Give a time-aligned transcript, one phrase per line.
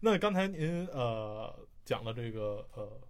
[0.00, 3.00] 那刚才您呃讲了这个呃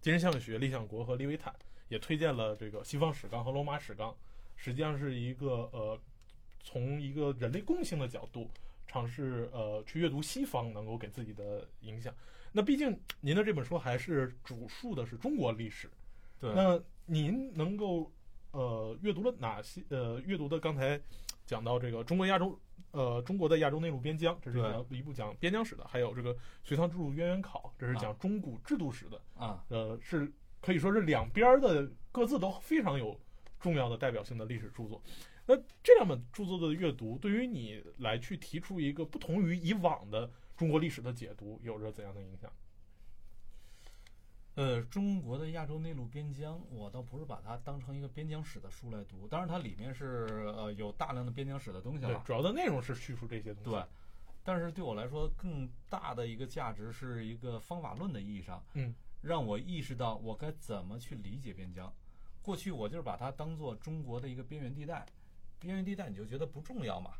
[0.00, 1.54] 精神象学、理想国和利维坦，
[1.88, 4.14] 也推荐了这个西方史纲和罗马史纲，
[4.54, 5.98] 实际上是一个呃
[6.62, 8.48] 从一个人类共性的角度
[8.86, 12.14] 尝试呃去阅读西方能够给自己的影响。
[12.52, 15.90] 那毕竟您的这本书还是主述的是中国历史，
[16.38, 18.12] 对，那您能够
[18.52, 21.00] 呃阅读了哪些呃阅读的刚才
[21.44, 22.56] 讲到这个中国亚洲
[22.94, 26.32] 呃中国的亚洲内陆边疆，这是一个一部讲边疆史的，还有这个
[26.62, 33.20] 《隋唐制度渊源考》，这是讲中古制度史的，啊，呃是可以说是两边儿的各自都非常有
[33.58, 35.02] 重要的代表性的历史著作。
[35.46, 42.50] 那这两本著作的阅读，对于你来去提出一个不同于以往的中国历史的解读，有着怎样的影响？
[44.56, 53.70] 呃，中国的亚洲内陆边疆，我倒不是把它当成一个边疆史的书来读，当然它里面是呃有大量的边疆史的东西了，，对主要的内容是叙述这些东西。
[53.70, 53.84] 对，
[54.44, 61.92] 但是对我来说，更大的一个价值是一个方法论的意义上，嗯，让我意识到我该怎么去理解边疆。
[62.40, 65.04] 过去我就是把它当做中国的一个边缘地带，
[65.58, 67.10] 边缘地带你就觉得不重要嘛。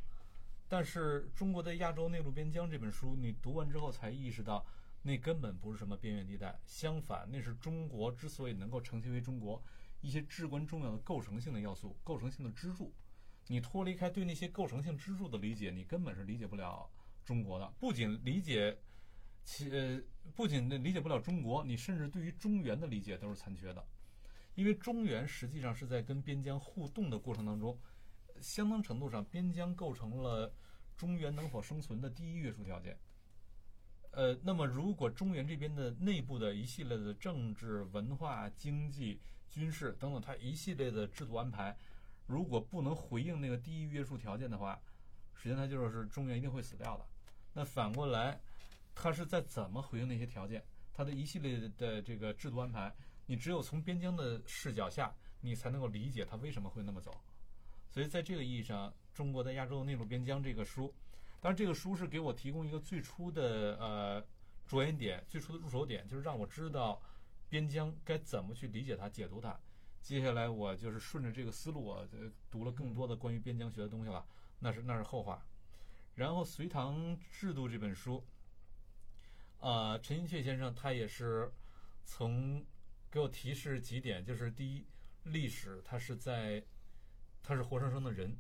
[0.69, 4.65] 但是中国的亚洲内陆边疆这本书，你读完之后才意识到，
[5.07, 9.63] 那根本不是什么边缘地带，相反，那是中国之所以能够成型为中国
[10.01, 12.91] 一些至关重要的构成性的要素、构成性的支柱。
[13.49, 16.91] 你脱离开对那些构成性支柱的理解，你根本是理解不了
[17.23, 17.71] 中国的。
[17.79, 18.79] 不仅理解
[19.45, 20.03] 其呃，
[20.35, 23.87] 不仅理解不了中国，你甚至对于中原的理解都是残缺的。
[24.55, 27.79] 因为中原实际上是在跟边疆互动的过程当中，
[28.41, 30.51] 相当程度上，边疆构成了
[30.97, 32.99] 中原能否生存的第一约束条件。
[34.17, 41.77] 呃，那么如果中原这边的内部的一系列的政治、文化、经济、军事等等，它一系列的制度安排，
[42.27, 44.81] 如果不能回应那个第一约束条件的话，
[45.35, 47.05] 实际上它就是中原一定会死掉的。
[47.53, 48.41] 那反过来，
[48.95, 50.63] 它是在怎么回应那些条件？
[50.93, 52.95] 它的一系列的这个制度安排，
[53.27, 57.13] 你只有从边疆的视角下，你才能够理解它为什么会那么走。
[57.91, 60.95] 所以在这个意义上，《中国的亚洲内陆边疆》这个书，
[61.45, 64.27] 当然这个书是给我提供一个最初的呃
[64.67, 66.99] 着眼点、最初的入手点，就是让我知道
[67.51, 69.55] 边疆该怎么去理解它、解读它。
[70.01, 72.09] 接下来我就是顺着这个思路，我
[72.51, 74.25] 读了更多的关于边疆学的东西了，
[74.59, 75.47] 那是那是后话。
[76.15, 78.25] 然后《隋唐制度》这本书，
[79.59, 81.53] 呃，陈寅恪先生他也是
[82.07, 82.65] 从
[83.11, 84.87] 给我提示几点，就是第一，
[85.25, 86.65] 历史它是在
[87.43, 88.35] 它是活生生的人，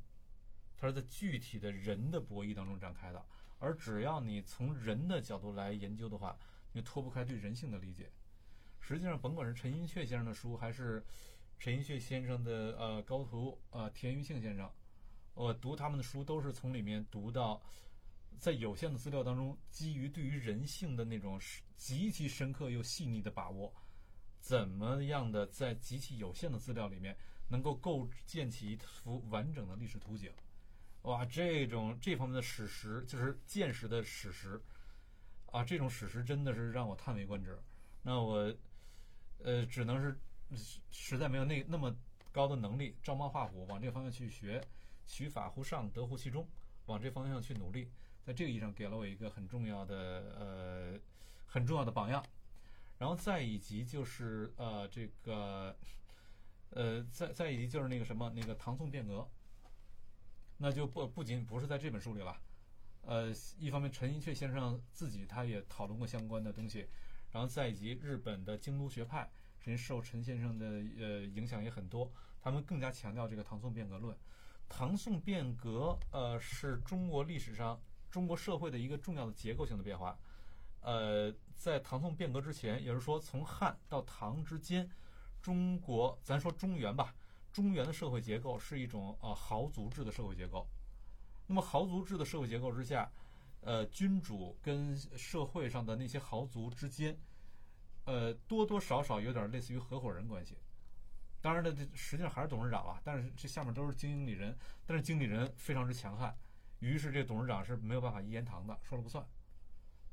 [0.85, 3.25] 它是在具体的人的博弈当中展开的，
[3.59, 6.39] 而只要你从人的角度来研究的话，
[6.73, 8.13] 你脱不开对人性的理解。
[8.81, 11.03] 实际上，甭管是陈寅恪先生的书，还是
[11.59, 14.71] 陈寅恪先生的呃高徒呃田余庆先生，
[15.33, 17.63] 我读他们的书都是从里面读到，
[18.39, 21.41] 在有限的资料当中，基于对于人性的那种
[21.79, 23.73] 极其深刻又细腻的把握，
[24.39, 27.17] 怎么样的在极其有限的资料里面
[27.49, 30.31] 能够构建起一幅完整的历史图景。
[31.05, 34.59] 哇，这种这方面的史实就是见识的史实，
[35.53, 37.59] 啊，这种史实真的是让我叹为观止。
[38.03, 38.55] 那我，
[39.43, 40.19] 呃，只能是
[40.91, 41.95] 实在没有那那么
[42.33, 44.67] 高的能力，照猫画虎往这方向去学，
[45.07, 46.49] 取法乎上，得乎其中，
[46.87, 47.91] 往这方向去努力。
[48.23, 49.95] 在这个意义上，给了我一个很重要的
[50.39, 50.99] 呃
[51.47, 52.25] 很重要的榜样。
[52.97, 55.77] 然后再以及就是呃这个
[56.71, 59.29] 呃再再以及就是那个什么那个唐宋变革。
[60.57, 62.37] 那就不不仅不是在这本书里了，
[63.03, 66.87] 呃，一方面陈寅恪先生自己他也讨论过相关的东西，
[67.33, 70.67] 然后再以及日本的京都学派，实际受陈先生的
[70.99, 72.11] 呃影响也很多，
[72.41, 74.17] 他们更加强调这个唐宋变革论。
[74.69, 77.79] 唐宋变革呃是中国历史上
[78.11, 80.19] 中国社会的一个重要的结构性的变化。
[80.81, 84.89] 呃，在唐宋变革之前，也就是说从汉到唐之间，
[85.43, 87.15] 中国咱说中原吧。
[87.55, 90.67] 中原的社会结构是一种呃豪族制的社会结构，
[91.47, 93.09] 那么豪族制的社会结构之下，
[93.61, 97.17] 呃，君主跟社会上的那些豪族之间，
[98.07, 100.59] 呃，多多少少有点类似于合伙人关系。
[101.41, 106.37] 当然了，这实际上还是董事长啊，但是这下面都是经理人，但是经理人非常之强悍，
[106.81, 109.25] 于是这董事长是没有办法一言堂的，说了不算。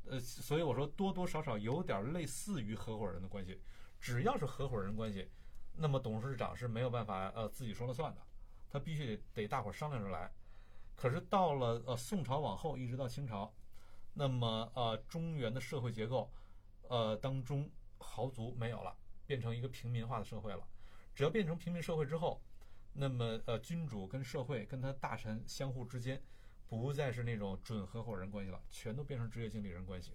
[0.05, 3.59] 呃，所以我说多多少少有点类似于合伙人的关系，
[3.99, 5.27] 只要是合伙人关系。
[5.73, 8.21] 那么董事长是没有办法呃自己说了算的，
[8.69, 10.31] 他必须得得大伙商量着来。
[10.95, 13.51] 可是到了呃宋朝往后一直到清朝，
[14.13, 16.31] 那么呃中原的社会结构
[16.89, 18.95] 呃当中豪族没有了，
[19.25, 20.67] 变成一个平民化的社会了。
[21.15, 22.41] 只要变成平民社会之后，
[22.93, 26.21] 那么呃君主跟社会跟他大臣相互之间
[26.67, 30.13] 不再是那种准合伙人关系了，全都变成职业经理人关系。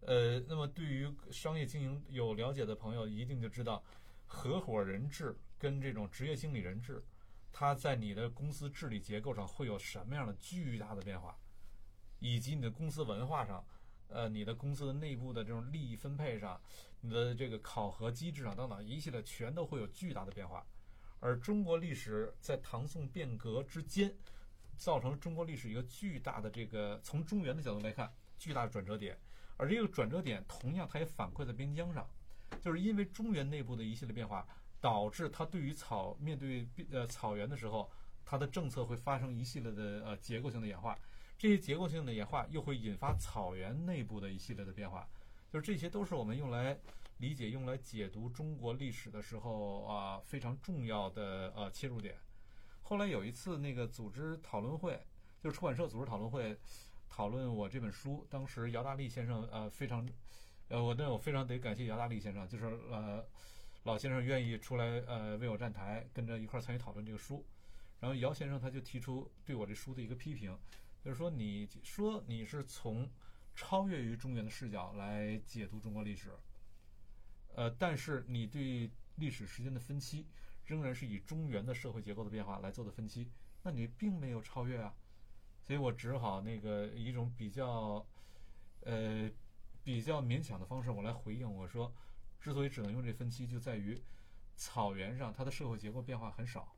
[0.00, 3.82] 呃，那么对于商业经营有了解的朋友，一定就知道，
[4.26, 7.02] 合伙人制跟这种职业经理人制，
[7.52, 11.38] 它在你的公司治理结构上会有什么样的巨大的变化，
[12.18, 13.64] 以及你的公司文化上，
[14.08, 16.60] 呃，你的公司的内部的这种利益分配上，
[17.00, 20.66] 你的这个考核机制上等等一系列，全都会有巨大的变化。
[21.20, 24.14] 而中国历史在唐宋变革之间，
[24.76, 29.18] 造成中国历史一个巨大的这个从中原的角度来看，巨大的转折点。
[29.56, 32.06] 而这个转折点，同样它也反馈在边疆上，
[32.60, 34.46] 就是因为中原内部的一系列变化，
[34.80, 37.90] 导致它对于草面对呃草原的时候，
[38.24, 40.98] 它的政策会发生一系列的呃结构性的演化，
[41.38, 45.08] 这些结构性的演化又会引发草原内部的一系列的变化，
[45.50, 46.78] 就是这些都是我们用来
[47.18, 52.16] 理解、用来解读中国历史的时候啊非常重要的呃切入点。
[52.82, 55.00] 后来有一次那个组织讨论会，
[55.40, 56.58] 就是出版社组织讨论会。
[57.08, 60.06] 讨论我这本书，当时姚大力先生呃非常，
[60.68, 63.24] 呃我那我非常得感谢姚大力先生，就是呃
[63.84, 67.44] 老先生愿意出来呃为我站台，跟着一块儿参与讨论这个书。
[68.00, 70.58] 然后姚先生他就提出对我这书的一个批评，
[71.02, 73.08] 就是说你说你是从
[73.54, 76.30] 超越于中原的视角来解读中国历史，
[77.54, 80.26] 呃但是你对历史时间的分期
[80.66, 83.30] 仍然是以中原的社会结构的变化来做的分期，
[83.62, 84.92] 那你并没有超越啊。
[85.62, 88.06] 所以我只好那个以一种比较，
[88.82, 89.28] 呃，
[89.86, 91.94] 比较勉强的方式，我来回应我说，
[92.40, 93.96] 之所以只能用这分期，就在于
[94.56, 96.74] 草原上它的社会结构变化很少，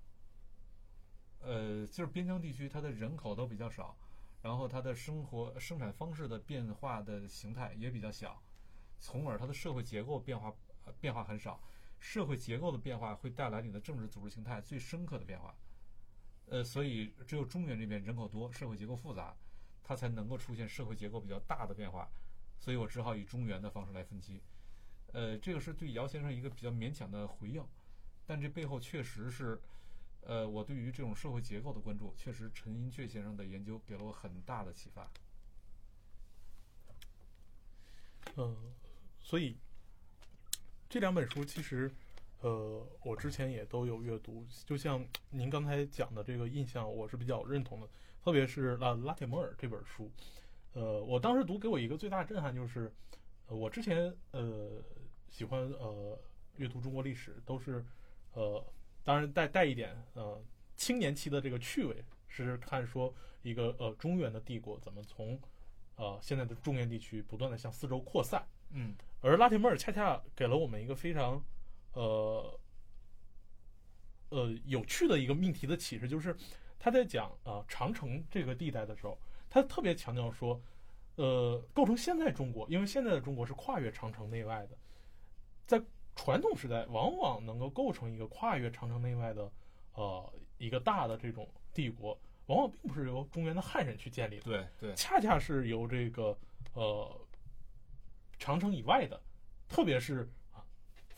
[1.40, 3.96] 呃，就是边疆地区它的人口都比较少，
[4.43, 8.43] 然后它的生活生产方式的变化的形态也比较小，
[9.00, 10.54] 从而它的社会结构变化
[10.84, 11.58] 呃变化很少，
[11.99, 15.54] 社会结构的变化会带来你的政治组织形态最深刻的变化。
[16.50, 19.34] 呃，所以只有中原这边人口多，社会结构复杂，
[19.82, 22.06] 它才能够出现社会结构比较大的变化。
[22.58, 24.40] 所以我只好以中原的方式来分析。
[25.12, 27.64] 呃，这个是对姚先生一个比较勉强的回应，
[28.26, 29.60] 但这背后确实是，
[30.22, 35.10] 呃，我对于这种社会结构的关注，确实陈寅恪先生的研究给了我很大的启发。
[38.37, 38.56] 嗯，
[39.20, 39.56] 所以
[40.88, 41.94] 这两本书其实。
[42.40, 47.88] 呃，我之前也都有阅读，就像您刚才讲的这个印象，我是比较认同的。
[48.22, 50.08] 特别是拉拉铁摩尔这本书，
[50.78, 52.92] 呃，我当时读给我一个最大的震撼就是，
[53.48, 54.80] 呃，我之前呃
[55.28, 56.16] 喜欢呃
[56.56, 57.84] 阅读中国历史，都是
[58.32, 58.64] 呃
[59.02, 60.40] 当然带带一点呃
[60.76, 65.36] 青年期的这个趣味，是看说一个呃中原的帝国怎么从
[65.96, 71.42] 呃现在的中原地区不断的向四周扩散，嗯，而拉铁摩尔恰恰给了我们一个非常。
[71.94, 72.60] 呃，
[74.28, 76.36] 呃，有趣的一个命题的启示就是，
[76.78, 80.60] 他在讲啊长城这个地带的时候，他特别强调说，
[81.16, 84.76] 呃，构成现在中国，因为现在的中国是跨越长城内外的，
[85.66, 85.82] 在
[86.14, 89.50] 传统时代，往往能够构成一个跨越长城内外的
[89.94, 96.36] 呃一个大的这种帝国，往往并不是由中原的汉人去建立的，对对，恰恰是由这个
[96.74, 97.20] 呃
[98.38, 99.20] 长城以外的，
[99.68, 100.28] 特别是。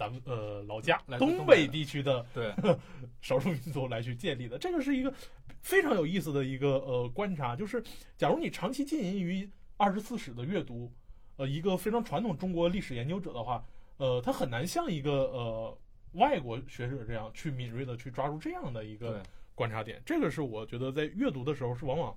[0.01, 2.51] 咱们呃老家东北地区的对
[3.21, 5.13] 少数民族来去建立的，这个是一个
[5.61, 7.55] 非常有意思的一个呃观察。
[7.55, 7.85] 就是
[8.17, 10.91] 假如你长期浸淫于二十四史的阅读，
[11.37, 13.63] 呃，一个非常传统中国历史研究者的话，
[13.99, 15.79] 呃，他很难像一个呃
[16.13, 19.23] 外国学者这样去敏锐的去抓住这样的一个
[19.55, 20.01] 观察点。
[20.07, 22.17] 这个是我觉得在阅读的时候是往往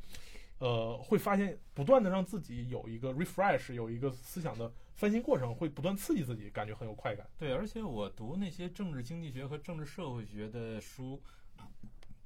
[0.59, 4.71] 呃会发现不断的让自己有一个 refresh，有一个思想的。
[4.95, 7.27] 翻新过程会不断刺激自己，感觉很有快感。
[7.35, 11.19] 对，而且我读那些政治经济学和政治社会学的书，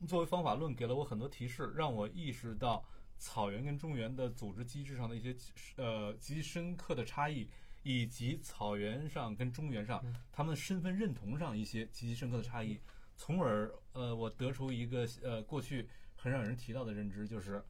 [0.05, 2.83] 作为方法论，给了我很多提示，让我意识到
[3.17, 5.33] 草原跟中原的组织机制上的一些
[5.77, 7.47] 呃极深刻的差异，
[7.83, 12.77] 以及草原上跟中原上他们身份认同上一些极其深刻的差异。
[13.15, 17.63] 从而，呃，我得出一个呃过去很少人提到的认知，就是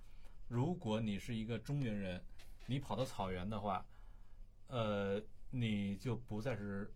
[0.48, 2.22] 如果你是一个中原人，
[2.66, 3.86] 你跑到草原的话。
[4.70, 5.18] 呃，
[5.51, 6.94] 你就不再是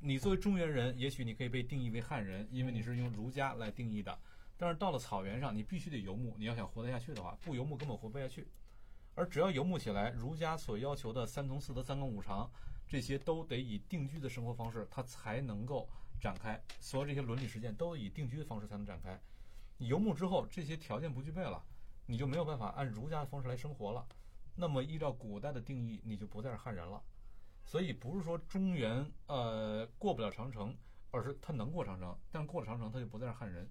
[0.00, 4.16] 你作为中原人，也许你可以被定义为汉人，因为你是用儒家来定义的。
[4.56, 8.46] 但是到了草原上，你必须得游牧，你要想活得下去的话，不游牧根本活不下去。
[9.16, 12.48] 而只要游牧起来，儒家所要求的三从四德、三纲五常，
[12.86, 15.88] 这些都得以定居的生活方式，它才能够
[16.20, 16.62] 展开。
[16.78, 19.20] 所有这些伦理实践都以定居的方式才能展开。
[19.78, 21.60] 你游牧之后，这些条件不具备了，
[22.10, 24.06] 你就没有办法按儒家的方式来生活了。
[24.56, 27.00] 那么，依照古代的定义，你就不再是汉人了。
[27.66, 30.74] 所以，不是说中原呃过不了长城，
[31.10, 33.68] 而是他能过长城，但过了长城，他就不再是汉人。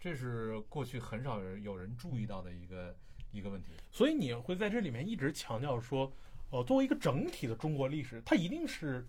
[0.00, 2.96] 这是过去很少人有人注意到的一个
[3.30, 3.72] 一个问题。
[3.92, 6.10] 所以你会在这里面一直强调说，
[6.50, 9.06] 呃，作为一个整体的中国历史，它一定是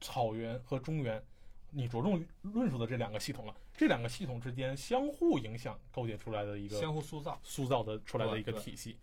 [0.00, 1.24] 草原和中原，
[1.70, 7.40] 你着重论述的这两个系统了，这两个系统之间相互影响构建出来的一个相互塑造。
[7.44, 8.98] 塑造的出来的一个体系。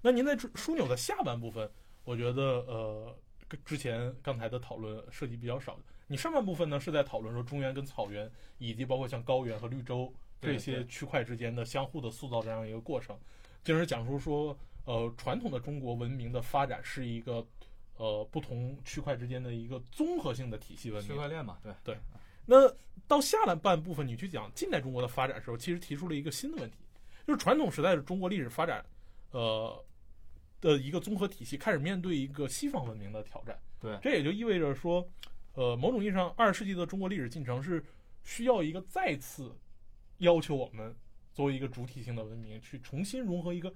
[0.00, 1.68] 那您在枢枢纽的下半部分，
[2.04, 3.18] 我觉得呃，
[3.48, 5.76] 跟之前刚才的讨论涉及比较少。
[6.06, 13.18] 你上半部分呢是在讨论说中原跟草原，以及包括像高原和绿洲这些区块之间的相互的塑造这样一个过程，
[13.64, 17.46] 进而讲述说，呃，传统的中国文明的发展是一个
[17.96, 21.12] 呃不同区块之间的一个综合性的体系文明。
[21.12, 21.98] 区块链嘛，对对，
[22.46, 22.72] 那
[23.06, 26.78] 到下半半部分，你去讲近代中国的发展的时候，其实提出了一个新的问题，
[27.26, 28.84] 就是传统时代的中国历史发展，
[29.30, 29.84] 呃
[30.60, 33.58] 的一个综合体系开始面对一个西方文明的挑战。
[33.80, 35.08] 对这也就意味着说，
[35.54, 37.82] 呃，某种意义上，二十世纪的中国历史进程是
[38.22, 39.56] 需要一个再次
[40.18, 40.94] 要求我们
[41.32, 43.72] 作为一个主体性的文明，去重新融合一个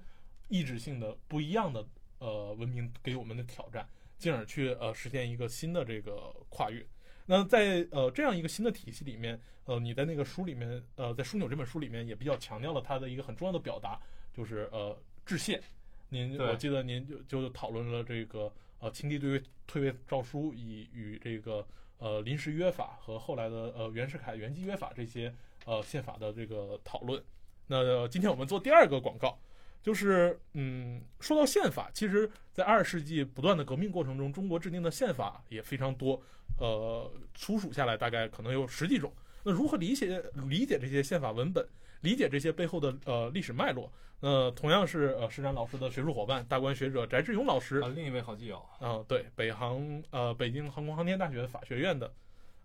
[0.47, 1.83] 意志性的不一样的
[2.19, 6.85] 呃文明给我们的挑战，进而去呃实现一个新的这个跨越。
[7.25, 13.99] 那在呃这样一个新的体系里面，呃，你在那个书里面，呃，在《枢纽》这本书里面也比较强调了它的一个很重要的表达，
[14.33, 15.61] 就是呃制宪。
[16.09, 21.65] 您我记得您就就讨论了这个呃清帝对位退位诏书以与这个
[21.97, 25.33] 呃临时约法和后来的呃袁世凯原基约法这些
[25.65, 27.21] 呃宪法的这个讨论。
[27.67, 29.39] 那、呃今天我们做第二个广告，
[29.85, 36.19] 就是嗯，说到宪法，其实在二十世纪不断的革命过程中，中国制定的宪法也非常多，
[36.57, 39.13] 呃，粗数下来大概可能有十几种。
[39.43, 41.63] 那如何理解理解这些宪法文本，
[42.01, 43.87] 理解这些背后的呃历史脉络？
[44.19, 52.11] 那同样是呃施展老师的学术伙伴，大观学者翟志勇老师啊，另一位好基友，啊，对，北航呃北京航空航天大学法学院的，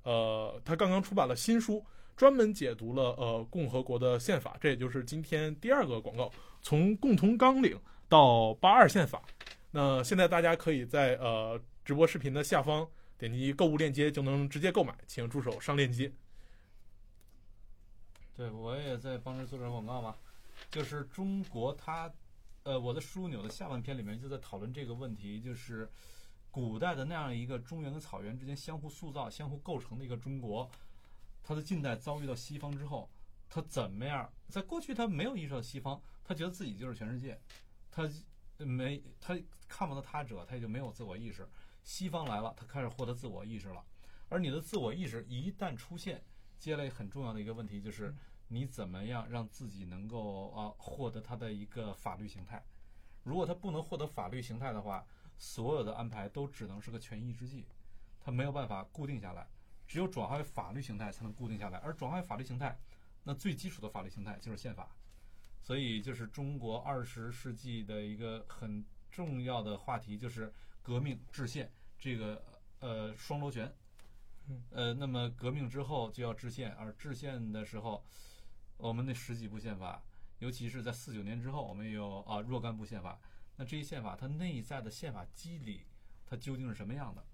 [0.04, 1.84] 呃，他刚刚出版了新书，
[2.16, 6.32] 专门解读了呃共和国的宪法，这也就是今天第二个广告，
[6.62, 9.22] 从共同纲领到八二宪法。
[9.70, 16.12] 那现在大家可以在呃直播视频的下方点击购物链接就能直接购买，请助手上链接。
[18.36, 20.16] 对我也在帮着做这广告嘛，
[20.70, 22.10] 就是中国它，
[22.62, 25.88] 呃，我的枢纽的下半篇里面就在讨论这个问题，就是
[26.50, 30.70] 古代的那样一个中原跟草原之间相互塑造、相互构成的一个中国，
[31.42, 33.08] 它的近代遭遇到西方之后，
[33.48, 34.32] 它怎么样？
[34.48, 37.36] 在过去他没有意识到西方，他觉得自己就是全世界，
[37.90, 38.08] 他
[38.58, 41.44] 没他看不到他者，他也就没有自我意识。
[41.82, 43.84] 西方来了，他开始获得自我意识了，
[44.28, 46.22] 而你的自我意识一旦出现，
[46.56, 48.14] 接下来很重要的一个问题就是，
[48.46, 52.64] 你怎么样让自己能够啊获得他的一个法律形态？
[53.24, 55.04] 如果他不能获得法律形态的话，
[55.36, 57.66] 所有的安排都只能是个权宜之计，
[58.20, 59.48] 他没有办法固定下来。
[59.84, 62.78] 只有转化为法律形态才能固定下来，而转化为法律形态，
[63.24, 64.88] 那最基础的法律形态就是宪法。
[65.62, 70.52] 所以，就是中国二十世纪的一个很重要的话题，就是
[70.82, 72.42] 革命制宪这个
[72.80, 73.72] 呃双螺旋。
[74.48, 78.04] 嗯呃，那么革命之后就要制宪，而制宪的时候，
[78.78, 80.02] 我们那十几部宪法，
[80.38, 83.20] 尤其是在四九年之后，我们有啊若干部宪法。
[83.56, 85.86] 那这些宪法它内在的宪法机理，
[86.26, 87.24] 它究竟是什么样的？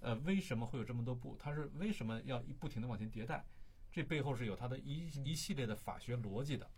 [0.00, 1.36] 呃，为什么会有这么多部？
[1.38, 3.44] 它是为什么要不停的往前迭代？
[3.90, 6.70] 这背后是有它的一一系列的法学逻辑的。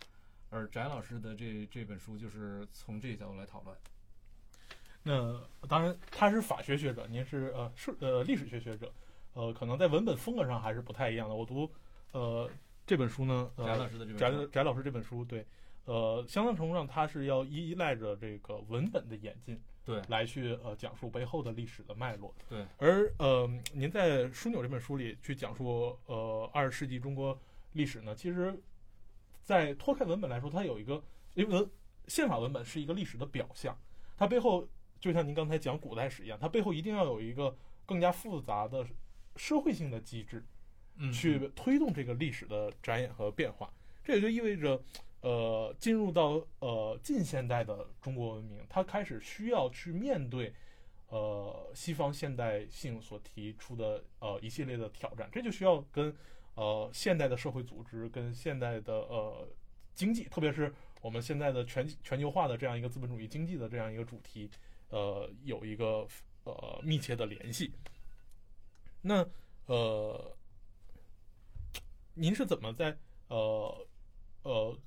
[0.49, 3.75] 而翟老师的这这本书就是从这个角度来讨论。
[5.03, 8.91] 那当然，他是法学学者，您是呃是呃历史学学者，
[9.33, 11.33] 呃，可能在文本风格上还是不太一样的。
[11.33, 11.71] 我读
[12.11, 12.49] 呃
[12.85, 15.45] 这本书呢，翟呃老师的这本书，翟翟老师这本书，对，
[15.85, 22.35] 呃，相当程度上他是要依赖着这个文本的演进对来去呃讲述背后的历史的脉络。
[22.49, 27.39] 对，而呃，您在《枢纽》这本书里去讲述呃二十世纪中国
[27.73, 28.53] 历史呢，其实，
[29.49, 31.03] 在脱开文本来说，它有一个
[31.33, 31.67] 因为文
[32.07, 33.75] 宪法文本是一个历史的表象，
[34.15, 38.85] 它背后就像您刚才讲古代史一样，它背后一定要有一个更加复杂的
[39.37, 40.45] 社会性的机制。
[40.97, 43.73] 嗯，去推动这个历史的展演和变化。
[44.03, 44.79] 这也就意味着，
[45.21, 50.53] 呃，进入到呃近现代的中国文明，它开始需要去面对
[51.07, 56.15] 呃西方现代性所提出的呃一系列的挑战，这就需要跟
[56.59, 59.47] 呃现代的社会组织、跟现代的呃
[59.93, 64.49] 经济，特别是我们现在的全全球化的这样一个资本主义经济的这样一个主题，
[64.89, 66.05] 呃，有一个
[66.43, 67.71] 呃密切的联系。
[69.01, 69.25] 那
[69.65, 70.35] 呃。
[72.15, 72.97] 您是怎么在
[73.29, 73.87] 呃
[74.43, 74.77] 呃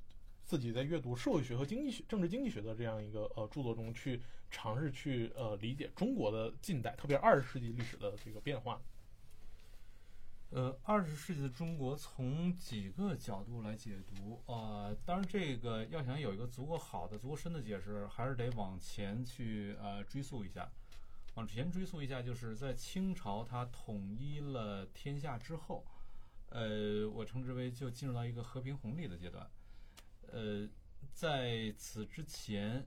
[0.44, 8.78] 自己在阅读社会学和经济学、政治经济学的这样一个呃著作中去尝试去呃理解中国的近代，特别二十世纪历史的这个变化？
[10.54, 20.70] 呃，二十世纪的中国从几个角度来解读啊、当然这个要想有一个足够好的、足够深的解释，还是得往前去呃追溯一下。
[21.36, 25.86] 往前追溯一下，就是在清朝它统一了天下之后，
[26.50, 29.50] 呃，我称之为就进入到一个和平红利的阶段。
[30.30, 30.68] 呃，
[31.14, 32.86] 在此之前，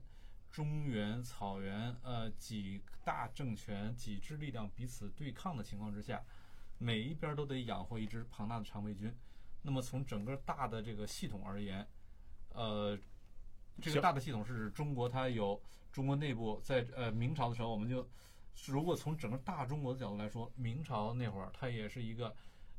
[0.52, 6.22] 中原、草原呃几大政权、几支力量彼此对抗的情况之下，
[6.78, 9.14] 每一边都得养活一支庞大的肠胃菌。
[9.62, 11.86] 那么从整个大的这个系统而言，
[12.50, 12.96] 呃，
[13.80, 15.60] 这个大的系统是指中国它有
[15.92, 18.08] 中国内部在呃明朝的时候，我们就
[18.66, 22.34] 如果从整个大中国的角度来说，明朝那会儿它也是一个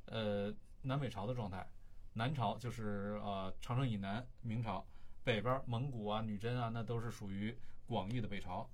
[0.06, 1.68] 呃南北朝的状态。
[2.14, 4.86] 南朝就是呃长城以南明朝，
[5.24, 8.70] 北边蒙古啊、女真啊，那都是属于广义的北朝。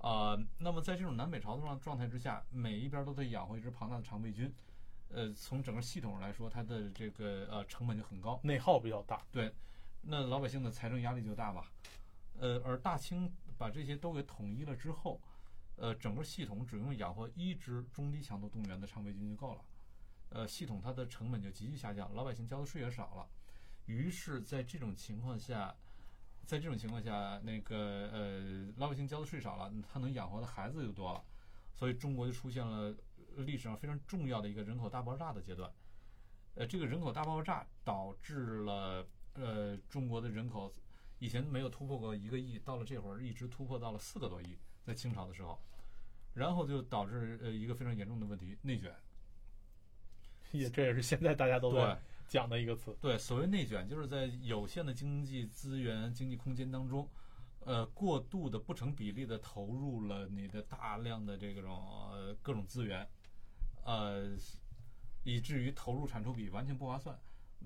[0.00, 4.52] 啊、那么在这种南北朝的状状态之下，每一边都得养活一支庞大的常备军。
[5.10, 8.40] 呃，从整个系统上来说，它的这个呃成本就很高。
[8.42, 9.22] 内耗比较大。
[9.30, 9.52] 对，
[10.02, 11.64] 那老百姓的财政压力就大嘛。
[12.38, 15.20] 呃，而大清把这些都给统一了之后，
[15.76, 19.64] 呃，整个系统只用养活一支中低强度动员的常备军就够了。
[20.30, 23.28] 呃，系统它的成本就急剧下降，老百姓交的税也少了。
[23.86, 25.74] 于是，在这种情况下，
[26.46, 31.22] 在这种情况下，那个呃，老百姓交的税少了，他能养活的孩子就多了，
[31.74, 32.94] 所以中国就出现了
[33.36, 35.70] 历史上非常重要的一个人口大爆炸的阶段。
[36.56, 40.72] 呃，这个人口大爆炸导致了呃中国的人口
[41.20, 45.56] 以前没有突破过一个亿，到了这会儿一直突破到了四个多亿，在清朝的时候，
[46.34, 48.92] 然后就导致呃一个非常严重的问题——内卷。
[50.50, 52.96] 也这也是现在大家都对在讲的一个词。
[53.00, 57.10] 对，所谓内卷，就是在有限的经济资源、经济空间当中，
[57.58, 61.74] 呃，过度的不成比例的投入了你的大量的这种
[62.12, 63.04] 呃各种资源，
[63.84, 64.30] 呃，
[65.24, 67.18] 以至于投入产出比完全不划算。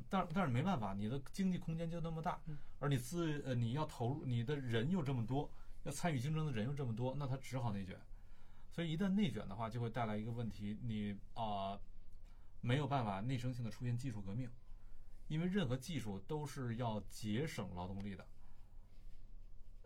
[0.09, 2.41] 但但是没办法，你的经济空间就那么大，
[2.79, 5.49] 而你自呃你要投入，你的人又这么多，
[5.83, 8.01] 要参与竞争的人又这么多，那他只好内卷。
[8.73, 11.79] 所以一旦内卷的话，就会带来一个问题，你啊、
[12.61, 14.51] 没有办法内生性的出现技术革命。
[15.35, 18.25] 因为任何技术都是要节省劳动力的。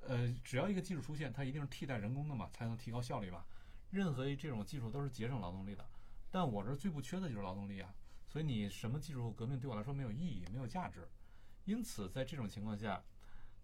[0.03, 3.47] 呃，只要一个技术出现，它一定是替代人工的嘛，才能提高效率吧。
[3.89, 5.89] 任何这种技术都是节省劳动力的，
[6.31, 7.95] 但我这儿最不缺的就是劳动力啊，
[8.27, 11.09] 所以你什么技术革命对我来说没有意义，没有价值。
[11.65, 13.03] 因此，在这种情况下，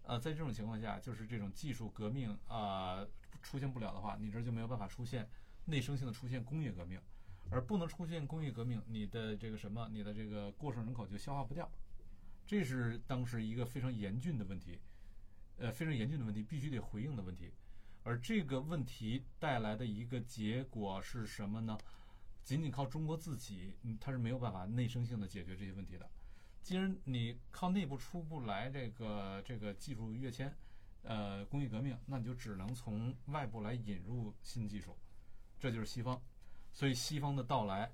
[0.01, 3.05] 呃，在这种情况下，就是这种技术革命啊、
[3.43, 5.29] 出现不了的话，你这儿就没有办法出现
[5.65, 6.99] 内生性的出现工业革命。
[7.49, 11.69] 而不能出现工业革命，你的这个什么，你的这个过剩人口就消化不掉，
[12.45, 14.79] 这是当时一个非常严峻的问题，
[15.57, 17.51] 呃，非常严峻的问题，必须得回应的问题。
[18.03, 21.77] 而这个问题带来的一个结果是什么呢？
[22.43, 26.07] 仅仅靠中国自己，它是没有办法内生性的解决这些问题的。
[26.61, 30.55] 既然你靠内部出不来这个这个技术跃迁，
[31.01, 34.95] 呃，工业革命，那你就只能从外部来引入新技术，
[35.59, 36.21] 这就是西方。
[36.75, 37.89] 所以西方的到来，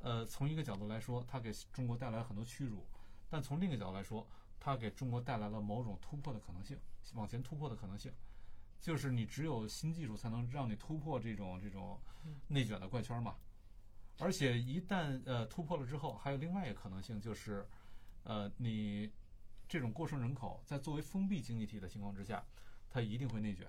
[0.00, 2.86] 呃，从一个角度来说，它给中国带来了很多屈辱；
[3.30, 4.28] 但从另一个角度来说，
[4.60, 6.78] 它给中国带来了某种突破的可能性，
[7.14, 8.12] 往前突破的可能性。
[8.80, 11.98] 就是你只有新技术才能让你突破这种这种
[12.48, 13.34] 内卷的怪圈嘛。
[14.18, 17.66] 而且一旦呃突破了之后，还有另外一个可能性就是，
[18.24, 19.10] 呃，你
[19.66, 22.44] 这种过剩人口在作为封闭经济体的情况之下，
[22.90, 23.66] 它一定会内卷，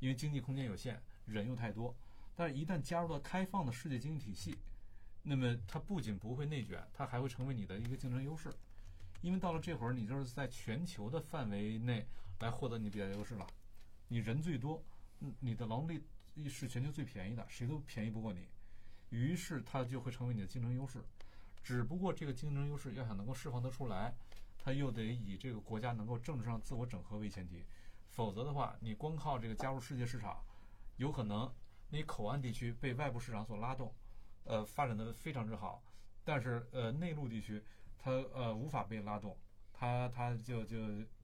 [0.00, 1.96] 因为经济空间有限，人又太多。
[2.36, 4.58] 但是，一旦加入了开放的世界经济体系，
[5.22, 8.52] 那么它不仅不会内卷，它还会成为你的一个竞争优势。
[9.22, 12.06] 因为到了这会儿，你就是在全球的范围内
[12.40, 13.46] 来获得你比较优势了。
[14.08, 14.84] 你人最多，
[15.40, 16.00] 你的劳动力
[16.48, 18.46] 是全球最便宜的，谁都便宜不过你。
[19.08, 21.02] 于是，它就会成为你的竞争优势。
[21.62, 24.14] 只不过，这个竞争优势要想能够释放得出来，
[24.58, 27.64] 它又得以这个国家能够政治上自我整合为前提。
[28.10, 30.44] 否则的话，你光靠这个加入世界市场，
[30.98, 31.52] 有可能
[31.88, 33.94] 你口岸地区被外部市场所拉动，
[34.44, 35.82] 呃，发展的非常之好，
[36.24, 37.62] 但是呃，内陆地区
[37.98, 39.36] 它呃无法被拉动，
[39.72, 40.78] 它它就就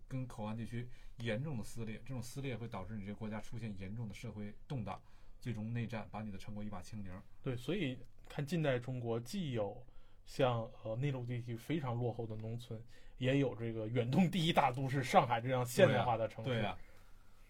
[0.09, 5.01] 跟口岸地区严重的撕裂，这种撕裂会导致你这个国家出现严重的社会动荡，
[5.41, 7.13] 最终内战把你的成果一把清零。
[7.43, 7.99] 对，所以
[8.29, 9.85] 看近代中国，既有
[10.25, 12.81] 像呃内陆地区非常落后的农村，
[13.19, 16.51] 也有这个远东第一大都市上海这样现代化的城市。
[16.51, 16.79] 对呀、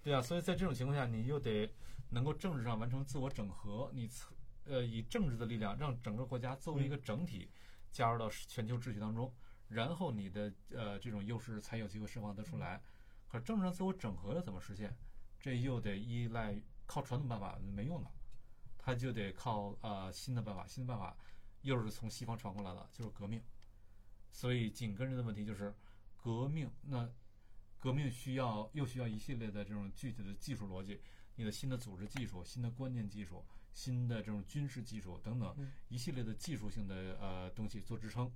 [0.02, 1.70] 对呀、所以在这种情况下，你又得
[2.12, 4.08] 能够政治上完成自我整合，你
[4.64, 7.50] 呃以政治的力量让整个国家作为一个整体
[7.90, 9.34] 加入到全球秩序当中，
[9.68, 12.80] 然后你的呃这种优势才有机会释放得出来。
[13.28, 14.94] 可政治上自我整合要怎么实现？
[15.40, 16.54] 这又得依赖
[16.86, 18.10] 靠传统办法没用的，
[18.78, 21.16] 它就得靠呃新的办法，新的办法
[21.62, 23.42] 又是从西方传过来的，就是革命。
[24.30, 25.74] 所以紧跟着的问题就是
[26.16, 26.70] 革命。
[26.82, 27.10] 那
[27.78, 31.00] 革命需要又需要一系列的这种具体的技术逻辑，
[31.36, 38.30] 你的新的组织技术、新的关键技术、新的这种军事技术等等嗯一系列的技术性的呃东西做支撑，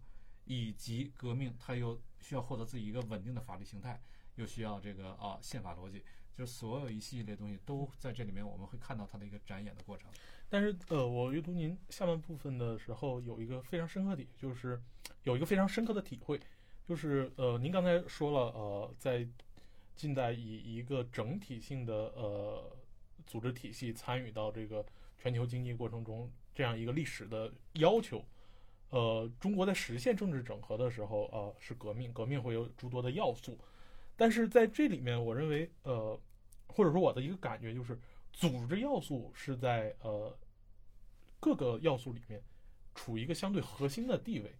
[0.44, 4.00] 以及革命它又需要获得自己一个稳定的法律形态，
[4.36, 6.02] 又需要这个啊宪法逻辑，
[6.34, 10.10] 就是所有一系列东西都在这里面，我们会看到它的一个展演的过程。
[10.48, 14.80] 但是呃，我阅读您下半部分的时候，有一个非常深刻的，就是
[15.24, 16.40] 有一个非常深刻的体会，
[16.86, 19.26] 就是呃，您刚才说了，呃，在
[19.96, 22.75] 近代以一个整体性的呃
[23.26, 24.84] 组织体系参与到这个
[25.18, 28.24] 全球经济过程中这样一个历史的要求，
[28.90, 33.58] 呃，中国在实现政治整合的时候，呃，是革命，革命会有诸多的要素，
[34.16, 36.18] 但是在这里面，我认为呃，
[36.66, 37.98] 或者说我的一个感觉就是。
[38.38, 40.38] 组织要素是在呃
[41.40, 42.38] 各个要素里面
[42.94, 44.54] 处于一个相对核心的地位，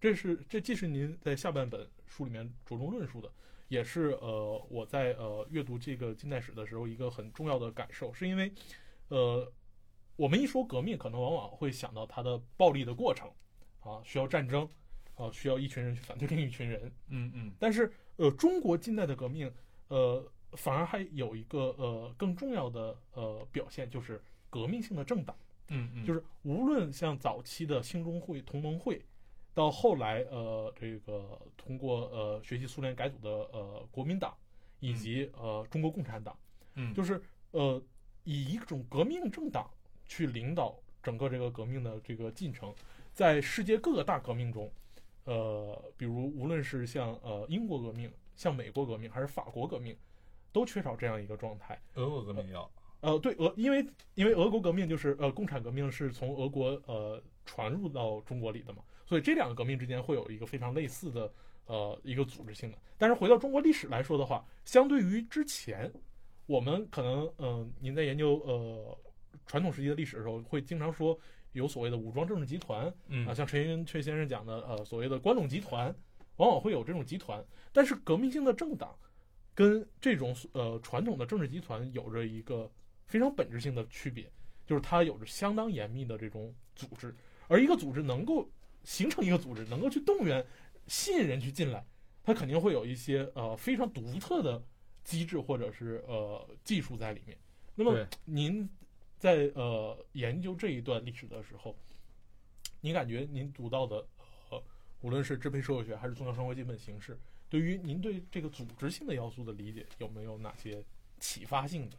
[0.00, 3.30] 这是这既是您在下半本书里面着重论述的，
[3.70, 8.52] 也是呃我在呃阅读这个近代史的时候一个很重要的感受，是因为
[9.08, 9.50] 呃
[10.16, 13.30] 我们一说革命，可能往往会想到它的暴力的过程
[13.80, 14.68] 啊，需要战争
[15.14, 19.50] 啊，需要一群人去反对另一群人，嗯嗯但是呃中国近代的革命
[19.88, 20.30] 呃。
[20.54, 25.36] 反而还有一个呃更重要的呃表现，就是革命性的政党，
[25.68, 29.00] 嗯嗯，就是无论像早期的兴中会、同盟会，
[29.54, 34.34] 到后来呃这个通过呃学习苏联改组的呃国民党，
[34.78, 36.36] 以及呃中国共产党，
[36.74, 37.82] 嗯就是呃
[38.24, 39.70] 以一种革命政党
[40.06, 42.74] 去领导整个这个革命的这个进程，
[43.12, 44.70] 在世界各个大革命中，
[45.24, 49.96] 呃比如无论是像呃英国革命、像美国革命还是法国革命。
[50.52, 51.80] 都缺少这样一个状态。
[51.94, 52.68] 俄国革命要，
[53.02, 53.86] 呃，对俄，因为
[54.16, 61.28] 因为俄国革命就是呃共产革命是从俄国呃传入到中国里的嘛，所以这两个革命之间会有一个非常类似的
[61.66, 62.78] 呃一个组织性的。
[62.96, 65.92] 但是回到中国历史来说的话，相对于之前，
[66.46, 68.96] 我们可能嗯、呃，您在研究呃
[69.46, 71.18] 传统时期的历史的时候，会经常说
[71.54, 75.92] 有所谓的武装政治集团，嗯啊，像陈寅恪先生讲的呃所谓的关陇集团，
[76.36, 78.94] 往往会有这种集团，但是革命性的政党。
[79.52, 82.70] 跟这种呃传统的政治集团有着一个
[83.04, 84.30] 非常本质性的区别，
[84.64, 87.14] 就是它有着相当严密的这种组织，
[87.46, 88.48] 而一个组织能够
[88.84, 90.44] 形成一个组织，能够去动员、
[90.86, 91.84] 吸引人去进来，
[92.22, 94.62] 它肯定会有一些呃非常独特的
[95.04, 97.36] 机制或者是呃技术在里面。
[97.74, 98.68] 那么您
[99.18, 101.76] 在呃研究这一段历史的时候，
[102.80, 104.06] 您感觉您读到的
[104.50, 104.62] 呃
[105.00, 107.18] 无论是支配社会学还是宗教生活基本形式。
[107.48, 110.84] 对于您对这个组织性的要素的理解，有没有哪些
[111.18, 111.96] 启发性的？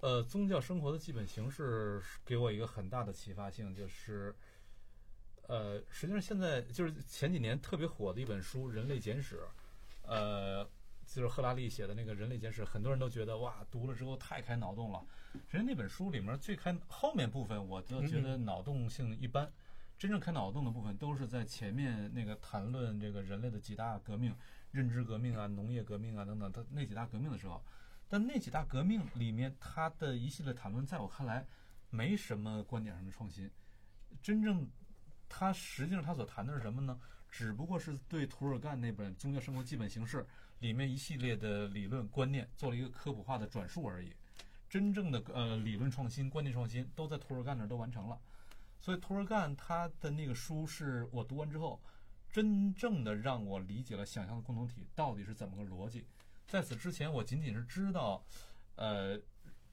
[0.00, 4.34] 呃，宗教生活的基本形式给我一个很大的启发性，就是，
[5.46, 9.36] 呃，实际上现在就是前几年特别火的一本书《人类简史》，
[10.08, 10.64] 呃，
[11.06, 15.04] 就是赫拉利写的那个《人类简史》，很多人都觉得哇，读了之后太开脑洞了。
[15.48, 19.52] 实际那本书里面最开后面部分，我都觉得脑洞性一般，
[19.98, 24.34] 真正开脑洞的部分都是在前面那个谈论这个人类的几大革命。
[24.70, 27.64] 认知革命啊，农业革命啊，等等，它那几大革命的时候，
[28.08, 31.46] 但那几大革命里面，它的一系列谈论，在我看来，
[31.90, 33.48] 没什么观点上的创新。
[34.20, 34.68] 真正，
[35.36, 36.96] 它实际上它所谈的是什么呢？
[37.28, 40.18] 只不过是对图尔干那本《宗教生活基本形式》
[40.60, 44.14] 里面一系列的理论观念做了一个科普化的转述而已。
[44.68, 48.16] 真正的呃理论创新、观念创新，都在图尔干那儿都完成了。
[48.78, 51.82] 所以图尔干他的那个书是我读完之后。
[52.30, 56.04] 真正的让我理解了想象的共同体到底是怎么个逻辑。
[56.48, 58.24] 在此之前，我仅仅是知道，
[58.74, 59.16] 呃，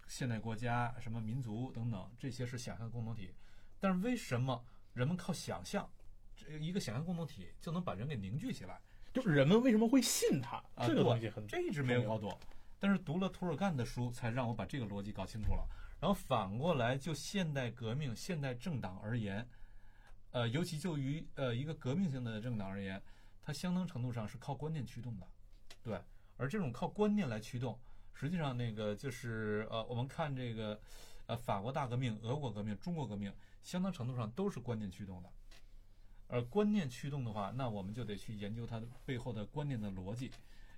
[0.08, 3.34] 现代国家、什么民族等等这些是想象的共同体。
[3.80, 5.90] 但是为什么人们靠想象，
[6.36, 8.80] 这一个想象共同体就能把人给凝聚起来？
[9.14, 10.58] 就是人们为什么会信他？
[10.76, 12.38] 啊，这个东西很这一直没有搞懂。
[12.80, 15.68] 但是读了涂尔干的书，才让我把这个逻辑搞清楚了。
[16.00, 19.48] 然后反过来，就现代革命、现代政党而言。
[20.32, 23.02] 呃，尤其就于呃一个革命性的政党而言，
[23.42, 25.28] 它相当程度上是靠观念驱动的，
[25.84, 26.02] 对。
[26.38, 27.78] 而这种靠观念来驱动，
[28.14, 30.80] 实际上那个就是呃，我们看这个
[31.28, 33.32] 呃法国大革命、俄国革命、中国革命，
[33.64, 35.30] 相当程度上都是观念驱动的。
[36.28, 40.32] 而观念驱动的话，那我们就得去研究它的背后的观念的逻辑。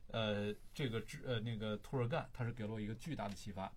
[0.08, 3.72] 呃，这个呃那个托尔干，他是给了我一个巨大的启发。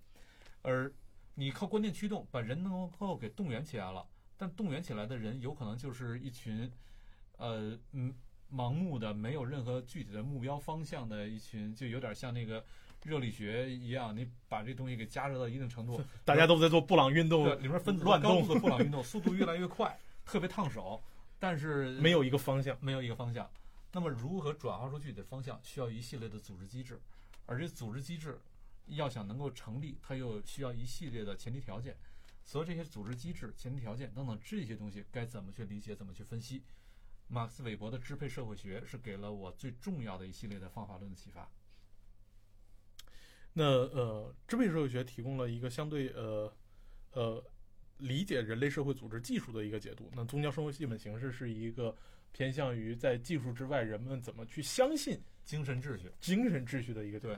[0.63, 0.93] 而
[1.35, 4.07] 你靠观念驱动，把人能够给动员起来了。
[4.37, 6.71] 但动员起来的人有可能就是一群，
[7.39, 8.15] 呃，嗯，
[8.51, 12.65] 盲目的、没有任何具体的目标方向的一群，就有点像那个
[13.05, 21.03] 热力学一样，你把这东西给加热到一定程度，大家都在做布朗运动，里面分子乱动的布朗运动， 速度越来越快，特别烫手。
[21.39, 22.77] 但是没有一个方向。
[22.81, 23.49] 没有一个方向。
[23.93, 27.01] 那么如何转化出具体的方向，需要一系列的组织机制，
[27.45, 28.41] 而这组织机制
[28.87, 31.97] 要想能够成立，它又需要一系列的前提条件。
[32.45, 36.63] 所以这些组织机制、前提条件等等这些东西，该怎么去理解，怎么去分析？
[37.29, 41.51] 马克思韦伯的支配社会学是给了我最重要的一系列的方法论的启发。
[43.59, 46.53] 那呃，支配社会学提供了一个相对呃
[47.13, 47.43] 呃
[47.97, 50.11] 理解人类社会组织技术的一个解读。
[50.15, 51.97] 那宗教生活基本形式是一个
[52.33, 57.35] 偏向于在技术之外人们怎么去相信精神秩序，精神秩序的一个对。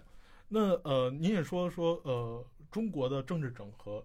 [0.48, 4.04] 那呃，您也说说呃，中国的政治整合，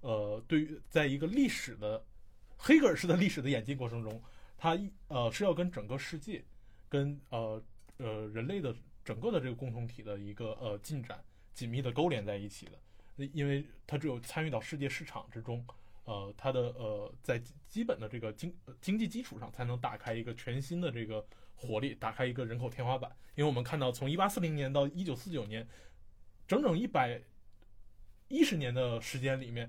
[0.00, 2.00] 呃，对于在一个历史的
[2.56, 4.22] 黑格尔式的历史的演进过程中，
[4.56, 6.40] 它呃是要跟整个世界，
[6.88, 7.60] 跟呃
[7.96, 8.72] 呃人类的
[9.04, 11.20] 整个的这个共同体的一个呃进展。
[11.58, 15.66] 紧密的勾连在一起的，因为它只有参与到世界市场之中，
[16.04, 23.10] 呃，它的呃在基本的这个经经济基础上，才能打开一个全新的这个活力，打开一个人口天花板。
[23.34, 25.66] 因为我们看到，从一八四零年到一九四九年，
[26.46, 27.20] 整整一百
[28.28, 29.68] 一十年的时间里面，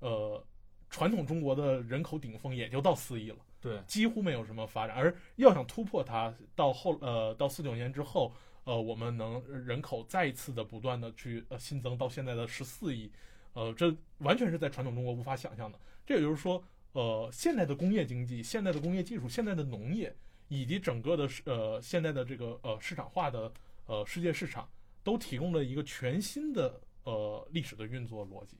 [0.00, 0.46] 呃，
[0.90, 4.94] 传统中国的人口顶峰也就到四亿了，对，几乎没有什么发展。
[4.94, 8.34] 而要想突破它，到后呃到四九年之后。
[8.64, 13.10] 呃，我们能人口再一次的不断的去呃新增到现在的十四亿，
[13.54, 15.78] 呃，这完全是在传统中国无法想象的。
[16.06, 20.14] 这也就是说，呃，现代的工业经济、现代的工业技术、现代的农业，
[20.46, 23.52] 以及整个的呃现在的这个呃市场化的
[23.86, 24.68] 呃世界市场，
[25.02, 28.56] 都提供了一个全新的呃历史的运作逻辑。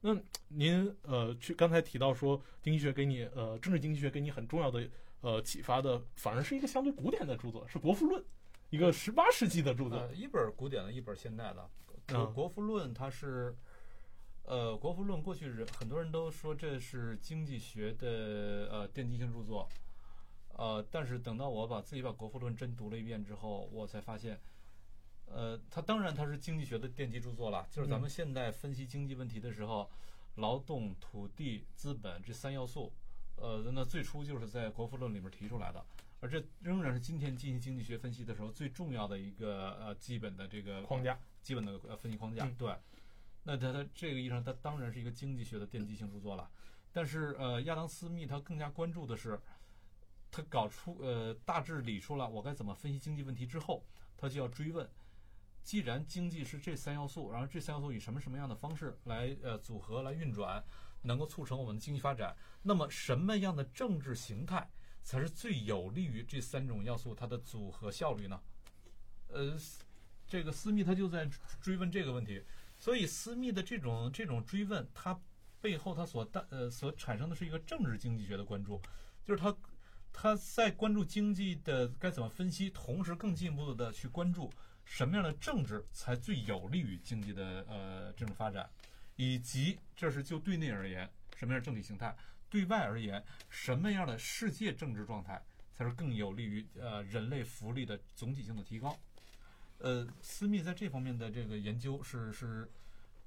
[0.00, 0.16] 那
[0.48, 4.88] 您呃去刚才提到说，经济学给你呃政治经济学给你很重要的
[5.20, 8.20] 呃启发的，反而是一个相对古典的著作，是《国富论》。
[8.74, 11.70] 一个十八世纪的著作，一本古典的，一本现代的。
[12.32, 13.56] 《国富论》它是，
[14.42, 19.68] 呃，《国富论》过去人很多人都说这是经济学的呃奠基性著作，
[20.58, 24.40] 呃，但是等到我把自己把《国富论》真读了一遍之后，我才发现，
[25.26, 27.64] 呃，它当然它是经济学的奠基著作了。
[27.70, 29.88] 就是咱们现在分析经济问题的时候，
[30.34, 32.92] 劳动、土地、资本这三要素，
[33.36, 35.80] 呃，那最初就是在《国富论》里面提出来的。
[36.24, 42.48] 而这仍然是今天进行经济学分析的时候最重要的一个呃基本的这个框架，基本的呃分析框架。
[42.56, 42.74] 对，
[43.42, 46.50] 那它它这个意义上，它当然是一个经济学的奠基性著作了。
[46.94, 49.38] 但是呃，亚当斯密他更加关注的是，
[50.30, 53.84] 他搞出呃大致理出了我该怎么分析经济问题之后，
[54.16, 54.88] 他就要追问：
[55.62, 60.64] 既然经济是这三要素，然后这三要素以什么什么样的方式来呃组合来运转，
[61.02, 62.34] 能够促成我们的经济发展？
[62.62, 64.66] 那么什么样的政治形态？
[65.04, 68.40] 才是最有利于这三种要素它的组合效率呢？
[69.28, 69.56] 呃，
[70.26, 71.28] 这个私密他就在
[71.60, 72.42] 追问这个问题，
[72.78, 75.20] 所以私密的这种这种追问，它
[75.60, 78.80] 背后它所带呃所产生的是一个政治经济学的关注，
[79.24, 79.54] 就是他
[80.12, 84.50] 他在关注经济的该怎么分析，同时更进一步的去关注
[84.84, 88.68] 什么样的政治才最有利于经济的呃这种发展，
[89.16, 92.16] 以及这是就对内而言什么样的政体形态。
[92.50, 98.96] 对外而言，什么样的世界政治状态才是更有利于呃人类福利的总体性的提高？
[99.78, 102.70] 呃，私密在这方面的这个研究是是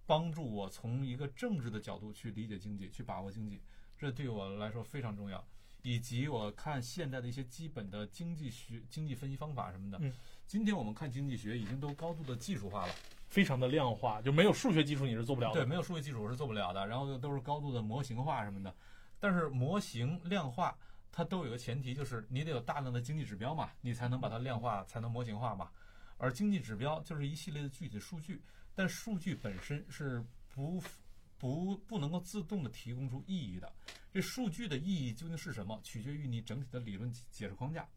[0.06, 3.62] 帮助我从一个政治的角度去理解经济，去把握经济，
[3.98, 5.46] 这对我来说非常重要。
[5.84, 9.98] 以及我看现在的一些基本的经济学、经济分析方法什么的。
[10.02, 10.12] 嗯，
[10.46, 12.94] 今天我们看经济学已经都高度的技术化了，
[13.30, 15.62] 非常的量化，就没有数学基础你是做不了的。
[15.62, 16.86] 对，没有数学基础我是做不了的。
[16.88, 18.76] 然后都是高度的模型化什么的。
[19.20, 20.78] 但是模型量化，
[21.12, 25.72] 它都有个前提，就是你得有大量的经济指标嘛，你才能把它量化，才能模型化嘛。
[26.18, 28.42] 而经济指标就是一系列的具体数据，
[28.76, 30.80] 但数据本身是不
[31.38, 33.74] 不不能够自动的提供出意义的。
[34.12, 37.88] 这数据的意义究竟是什么，取决于你整体的理论解释框架。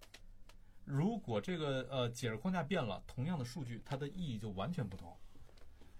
[0.84, 5.14] 如果这个呃解释框架变了，同样的数据它的意义就完全不同。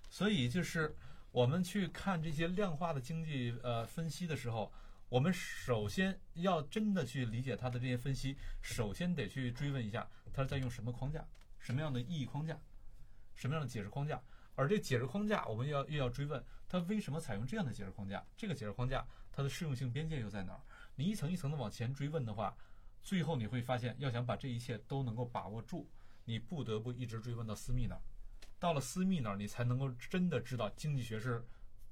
[0.08, 0.96] 所以就是
[1.30, 4.72] 我们去看这些量化的经济呃分析的时候。
[5.10, 11.26] 我们首先要真的去理解他的这些分析，首先得去追问一下，他是在用什么框架，
[11.58, 12.56] 什么样的意义框架，
[13.34, 14.22] 什么样的解释框架。
[14.54, 18.24] 而这解释框架，我们要又要追问，他为什么采用这样的解释框架？
[18.36, 20.60] 这个解释框架它的适用性边界又在哪儿？
[20.94, 22.56] 你一层一层的往前追问的话，
[23.02, 25.90] 最后你会发现，要想把这一切都能够把握住，
[26.24, 28.00] 你不得不一直追问到私密那儿。
[28.60, 31.44] 到了私密那儿，你才能够真的知道经济学是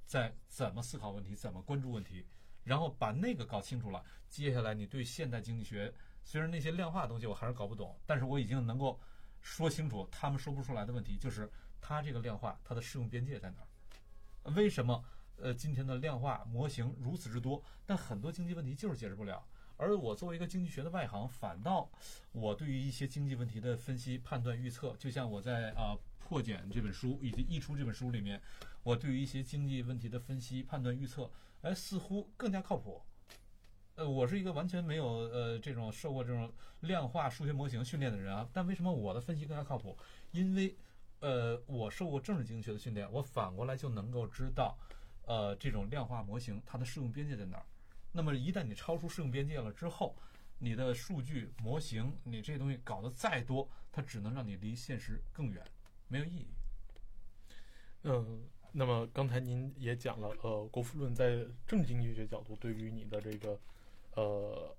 [0.06, 2.24] 在怎么思考问题，怎么关注问题。
[2.68, 9.00] 然后把那个搞清楚了，接下来你对现代经济学，虽然那些量化的东西我还是搞不懂，但是我已经能够
[9.40, 11.50] 说清楚他们说不出来的问题，就是
[11.80, 14.52] 它这个量化它的适用边界在哪儿？
[14.52, 15.02] 为什么
[15.36, 19.42] 呃今天的量化模型如此之多，但很多经济问题就是解释不了？
[19.78, 21.88] 而我作为一个经济学的外行，反倒
[22.32, 28.42] 我对于一些经济问题的分析、判断、预测，就像我在啊《破茧》这本书以及《溢出》这本书里面，
[28.82, 31.30] 我对于一些经济问题的分析、判断、预测，
[31.62, 33.02] 哎，似乎更加靠谱。
[33.96, 39.98] 呃，我是一个完全没有呃这种受过这种量化数学模型训练的人啊，但为什么我的分析更加靠谱？
[40.30, 40.76] 因为
[41.18, 44.78] 呃我受过政治经济学的训练，我反过来就能够知道，
[45.26, 47.66] 呃这种量化模型它的适用边界在哪儿。
[48.12, 50.16] 那么一旦你超出适用边界了之后，
[50.58, 55.60] 你的数据模型，你这些东西搞得再多，它只能让你离现实更远，
[56.06, 56.46] 没有意义。
[58.04, 58.44] 嗯，
[58.78, 63.58] 那么刚才您也讲了，呃，国富论在政治经济学角度对于你的这个
[64.14, 64.72] 呃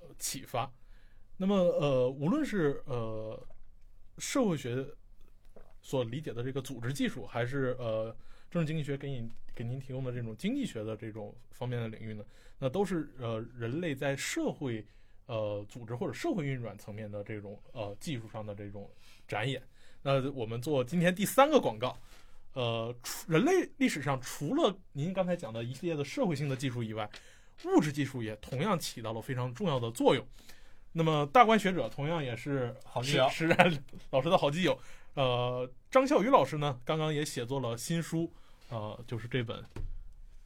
[0.00, 0.70] 呃启发。
[1.38, 3.42] 那么呃，无论是呃
[4.18, 4.86] 社会学
[5.80, 8.14] 所理解的这个组织技术，还是呃
[8.50, 12.22] 政治经济学给你给您提供的这种经济学的这种方面的领域呢，
[12.58, 14.86] 那都是呃人类在社会
[15.24, 18.90] 呃组织或者社会运转层面的这种呃技术上的这种
[19.26, 19.62] 展演。
[20.02, 21.98] 那我们做今天第三个广告。
[22.56, 27.06] 呃，除人类历史上除了您刚才讲的一系列的社会性的技术以外，
[27.66, 30.26] 物质技术也同样起到了非常重要的作用。
[30.92, 34.78] 那么，大观学者同样也是好基友实然老师的好基友。
[35.12, 38.32] 呃，张孝宇老师呢，刚刚也写作了新书，
[38.70, 39.62] 呃，就是这本《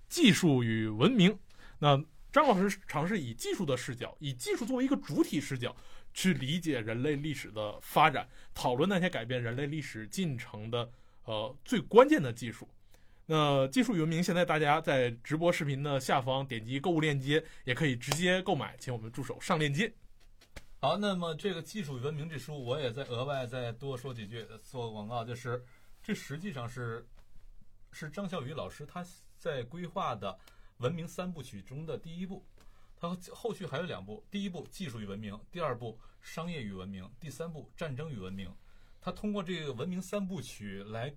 [0.08, 1.30] 技术与文明》。
[1.78, 1.96] 那
[2.32, 5.76] 张老师尝试以技术的视角，以技术作为一个主体视角，
[6.12, 10.90] 去理解人类历史的发展，讨论那些改变人类历史进程的。
[11.24, 12.68] 呃，最关键的技术，
[13.26, 19.92] 那技术与文明现在大家在直播视频的下方点击购物链接，也可以直接购买，请我们助手上链接。
[20.80, 25.62] 好，那么这个《技术与文明》这书，我也再额外再多说几句，做个广告，就是
[26.02, 27.06] 这实际上是
[27.92, 29.04] 是张孝宇老师他
[29.36, 30.36] 在规划的
[30.78, 32.44] 文明三部曲中的第一步，
[32.96, 38.50] 他后续还有两部，第一部技术与文明，第二部商业与文明，第三部战争与文明。
[39.00, 41.14] 他通过这个文明三部曲来，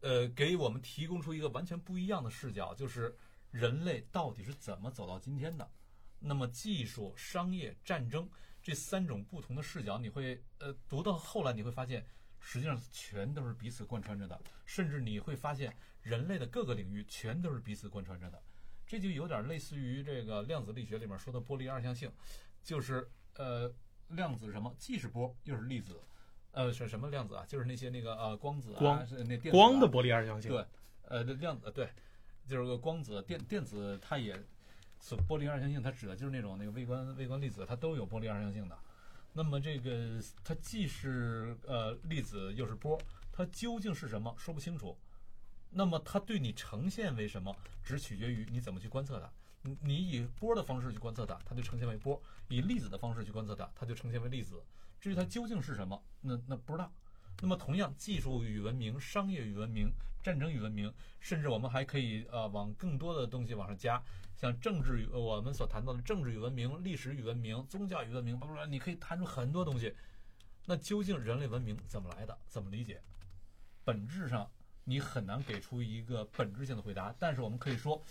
[0.00, 3.16] 呃，给我们提供出一个完全不一样的视角，就是
[3.50, 5.70] 人类到底是怎么走到今天的。
[6.18, 8.28] 那么，技术、商业、战争
[8.62, 12.04] 这三种不同的视角，你会呃读到后来，你会发现，
[12.40, 14.40] 实际上全都是彼此贯穿着的。
[14.64, 18.42] 甚至你会发现，人类的各个领域全都是彼此贯穿着的。
[18.86, 22.10] 这就有点类似于这个量子力学里面说的波粒二象性，
[22.64, 23.72] 就是呃，
[24.08, 26.00] 量子什么，既是波又是粒子。
[26.56, 27.44] 呃，是什么量子啊？
[27.46, 30.50] 就是那些那个呃光子啊，是那电光的波粒二象性。
[30.50, 30.64] 对，
[31.02, 31.86] 呃，量子对，
[32.48, 34.34] 就是个光子电电子，它也
[34.98, 38.78] 是波粒二象性，它指的就是那种那个微观微观粒子，它都有波粒二象性的。
[39.34, 42.98] 那么这个它既是呃粒子又是波，
[43.30, 44.96] 它究竟是什么说不清楚。
[45.68, 49.30] 那么它对你呈现为什么，只取决于你怎么去观测它。
[49.82, 54.62] 你以波的方式去观测它，它就呈现为波；以粒子的方式去观测它，它就呈现为粒子。
[55.00, 56.90] 至于它究竟是什么，那那不知道。
[57.42, 64.02] 那么同样，技术与文明、商业与文明、战争与文明，甚至我们还可以呃往更多的东西往上加，
[64.34, 69.94] 像政治与我们所谈到的政治与文明、历史与文明、宗教与文明，不不，你可以谈出很多东西。
[70.64, 72.36] 那究竟人类文明怎么来的？
[72.46, 73.00] 怎么理解？
[73.84, 74.50] 本质上
[74.84, 77.14] 你很难给出一个本质性的回答。
[77.18, 78.02] 但是我们可以说，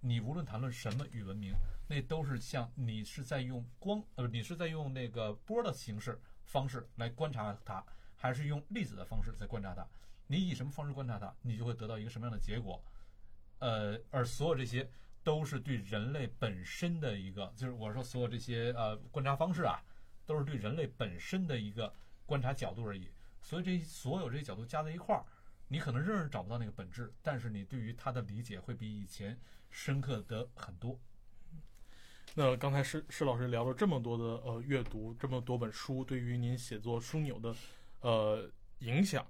[0.00, 1.54] 你无论谈论什么与文明。
[1.90, 7.82] 那都是像你是在用光，呃，你是在用那个波的形式方式来观察它，
[8.14, 9.88] 还是用粒子的方式在观察它？
[10.26, 12.84] 你以什么方式观察它，你就会得到一个什么样的结果？
[13.60, 14.86] 呃，而所有这些
[15.24, 19.82] 都是对人类本身的一个，就是我说所有这些呃观察方式啊，
[20.26, 21.90] 都是对人类本身的一个
[22.26, 23.08] 观察角度而已。
[23.40, 25.24] 所以这所有这些角度加在一块儿，
[25.68, 29.38] 你可能仍然找不到那个本质，但是你对于它的理解会比以前
[29.70, 30.98] 深刻的很多。
[32.34, 37.54] 那刚才施施老师聊了这么多的呃阅读，这么多本书对于您写作枢纽的
[38.00, 38.48] 呃
[38.80, 39.26] 影响，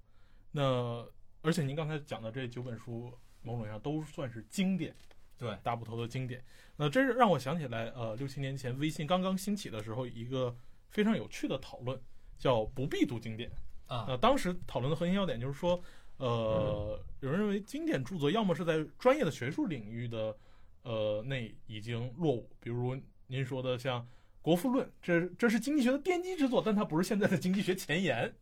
[0.50, 1.06] 那
[1.40, 4.94] 而且您刚才讲的这九本书，某种意义上都算是经典，
[5.38, 6.44] 对大部头的经典。
[6.76, 10.54] 那这是让我想起来，呃，六七年前微信刚刚兴起的时候，一个
[10.90, 11.98] 非常有趣的讨论，
[12.38, 13.50] 叫不必读经典
[13.86, 14.04] 啊。
[14.08, 15.82] 那当时讨论的核心要点就是说，
[16.18, 20.36] 呃，有人认为经典著作要么是在专业的学术领域的。
[20.84, 22.48] 呃，内已经落伍。
[22.60, 22.96] 比如
[23.26, 24.00] 您说的像
[24.40, 28.32] 《国富论》，这这是经济学的奠基之作，但它不是现在的经济学前沿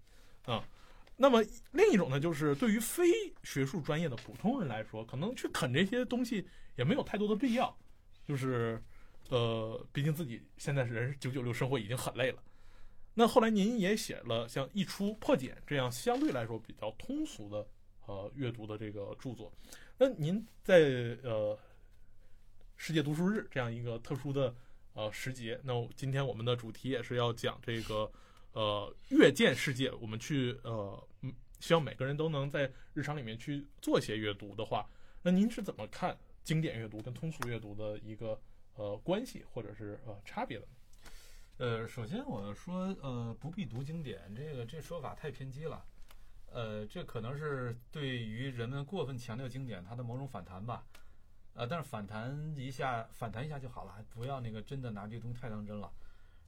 [0.44, 0.62] 啊。
[1.16, 3.04] 那么另一种呢，就是对于非
[3.42, 6.46] 学术专业的普通人来说，可能去啃这些东西
[6.76, 7.76] 也没有太多的必要。
[8.22, 8.80] 就是
[9.30, 12.40] 呃，毕竟自己现在是人九九六生活已经很累了。
[13.18, 17.66] 那后来您也写了像《一出破茧》这样相对来说比较通俗的
[18.06, 19.52] 呃阅读的这个著作。
[19.98, 20.78] 那您在
[21.24, 21.58] 呃。
[22.78, 24.54] 世界读书日这样一个特殊的
[24.92, 25.58] 呃时节。
[25.64, 28.12] 那今天我们的主题也是要讲这个
[28.52, 31.08] 呃阅见世界，我们去呃，
[31.58, 34.86] 希望每个人都能在日常里面去做些阅读的话，
[35.22, 36.14] 那您是怎么看
[36.44, 38.38] 经典阅读跟通俗阅读的一个
[38.74, 40.75] 呃关系或者是呃差别的呢？
[41.58, 45.82] 呃，首先我说，呃，不必读经典，这个这说法太偏激了。
[46.52, 50.84] 呃，这可能是对于人们过分强调经典它的某种反弹吧。
[51.54, 55.90] 呃，但是反弹一下，反弹一下就好了，不要那个真的拿这东西太当真了。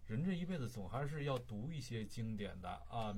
[0.07, 3.17] 人这一辈子总还是要读一些经典的啊。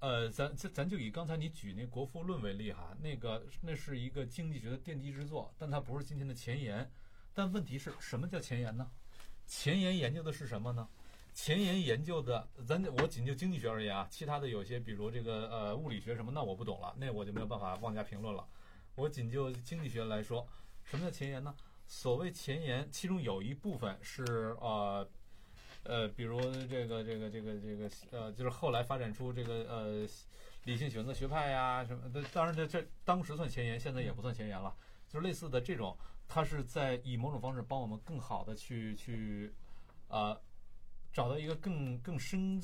[0.00, 6.90] 呃，咱咱咱就以刚才你举那《国富论》为例哈，那个那是一个经济学的奠基之作，但它不是今天的前沿。
[7.32, 8.90] 但问题是什么叫前沿呢？
[9.50, 10.88] 前沿研究的是什么呢？
[11.34, 18.46] 前沿研究的，咱我仅就经济学而言啊，其他的有些，比如这个呃物理学什么，那我不懂了，那我就没有办法妄加评论了。
[18.94, 20.46] 我仅就经济学来说，
[20.84, 21.52] 什么叫前沿呢？
[21.88, 25.06] 所谓前沿，其中有一部分是呃
[25.82, 30.08] 呃，比如这个这个这个这个呃，就是后来发展出这个呃
[30.62, 32.22] 理性选择学派呀什么的。
[32.32, 34.72] 当然这这当时算前沿，现在也不算前沿了，
[35.08, 35.96] 就是类似的这种。
[36.32, 39.52] 它是在以某种方式帮我们更好的去去，
[40.06, 40.40] 呃，
[41.12, 42.62] 找到一个更更深、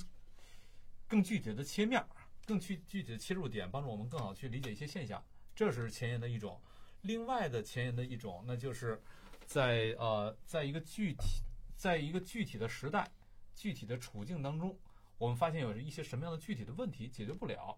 [1.09, 2.07] 更具体的切面儿，
[2.47, 5.21] 更具具体的切入点，帮助我们更好去理解一些现象。
[5.53, 6.62] 这是前沿的一种。
[7.03, 9.03] 另外的前沿的一种，那就是
[9.47, 11.43] 在呃，在一个具体，
[11.77, 13.11] 在一个具体的时代、
[13.57, 14.79] 具体的处境当中，
[15.19, 17.77] 我们发现有一些什么样的具体的问题解决不了，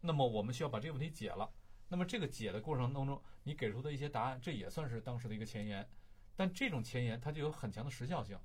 [0.00, 1.48] 那么我们需要把这个问题解了。
[1.88, 5.88] 那么这个解的过程当中，你给出的一些答案，这也算是当时的一个前沿，
[6.36, 8.38] 但这种前沿它就有很强的时效性。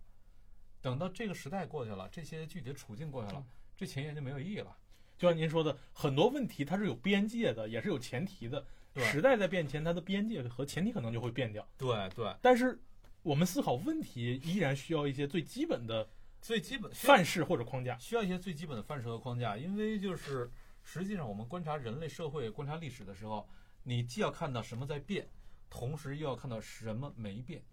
[0.81, 4.77] 等到这个时代过去了，这些具体的处境过去了，这前沿就没有意义了。
[5.17, 8.65] 就像您说的，很多问题它是有边界的，也是有前提的。
[8.95, 11.67] 时代在变迁，它的边界和前提可能就会变掉。
[11.77, 12.33] 对对。
[12.41, 12.79] 但是
[13.23, 16.07] 我们思考问题依然需要一些最基本的、
[16.41, 20.49] 最基本范式或者框架，需要一些最基本的范式和框架，因为就是。
[20.83, 23.47] 实际上，我们观察人类社会、观察历史的时候，
[23.83, 25.27] 你既要看到什么在变，
[25.69, 27.63] 同时又要看到什么没变。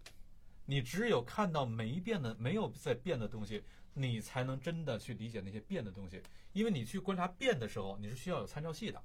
[0.64, 6.22] 你只有看到没变的、没有在变的东西，你才能真的去理解那些变的东西。
[6.52, 9.02] 因为你去观察变的时候，你是需要有参照系的。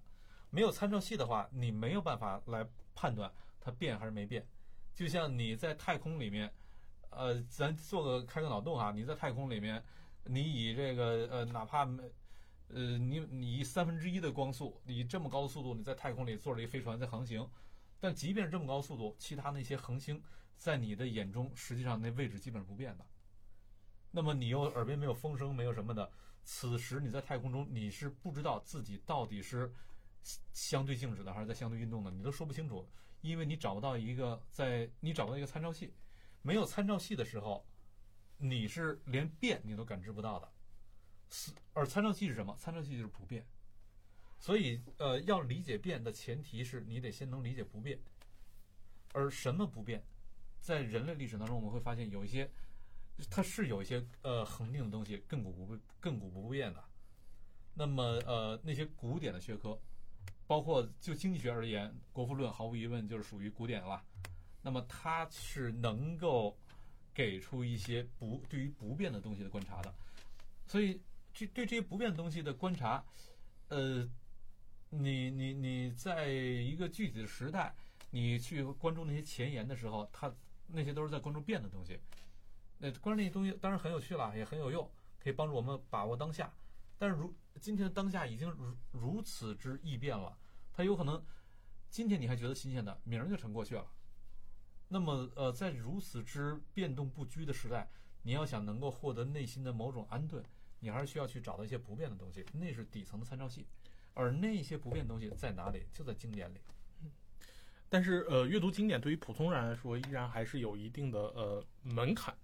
[0.52, 4.48] 没有参照系的话，你没有办法来判断它变还是没变。
[4.94, 6.54] 就像你在太空里面，
[7.10, 9.84] 呃，咱做个开个脑洞哈，你在太空里面，
[10.24, 12.04] 你以这个呃，哪怕没。
[12.68, 17.48] 呃，你你三分之一的光速，你这么高的速度，你在太空里坐着一飞船在航行，
[18.00, 20.22] 但即便这么高速度，其他那些恒星
[20.58, 23.06] 在你的眼中，实际上那位置基本不变的。
[24.12, 26.12] 那么你又耳边没有风声，没有什么的，
[26.44, 29.72] 此时你在太空中，你是不知道自己到底是
[30.54, 32.90] 相对静止的还是在相对运动的，你都说不清楚，
[33.22, 35.94] 因为你找不到一个在你找不到一个参照系，
[36.42, 37.64] 没有参照系的时候，
[38.38, 40.52] 你是连变你都感知不到的。
[41.74, 42.56] 而参照系是什么？
[42.60, 43.46] 参照系就是不变。
[44.38, 48.00] 所以，呃，要理解变的前提是你得先能理解不变。
[49.14, 50.04] 而什么不变？
[50.60, 52.52] 在人类历史当中，我们会发现有一些，
[53.30, 56.84] 它是有一些呃恒定的东西，亘古不亘古不变的。
[57.74, 59.80] 那么，呃，那些古典的学科，
[60.46, 64.04] 包括就经济学而言，《国富论》毫无疑问就是属于古典了。
[64.62, 66.58] 那么，它是能够
[67.14, 69.96] 给出一些不对于不变的东西的观察的。
[70.68, 71.02] 所以。
[71.36, 73.04] 这对这些不变的东西的观察，
[73.68, 74.10] 呃，
[74.90, 77.76] 你你你在一个具体的时代，
[78.10, 80.34] 你去关注那些前沿的时候，它
[80.68, 82.00] 那些都是在关注变的东西。
[82.78, 86.52] 那关注那些东西当然很有趣了，也很有用，可以帮助我们把握当下。
[86.98, 90.38] 但是如今天的当下已经如如此之易变了，
[90.72, 91.22] 它有可能
[91.90, 93.86] 今天你还觉得新鲜的，明儿就成过去了。
[94.88, 97.90] 那么呃，在如此之变动不居的时代，
[98.24, 100.42] 你要想能够获得内心的某种安顿。
[100.86, 103.66] 你还是需要去找到一些不变的东西，那是底层的参照系，
[104.14, 105.82] 而那些不变的东西在哪里？
[105.92, 106.60] 就在经典里。
[107.90, 112.36] 但是，呃，阅读经典对于普通人来说，依然还是有一定的呃门槛。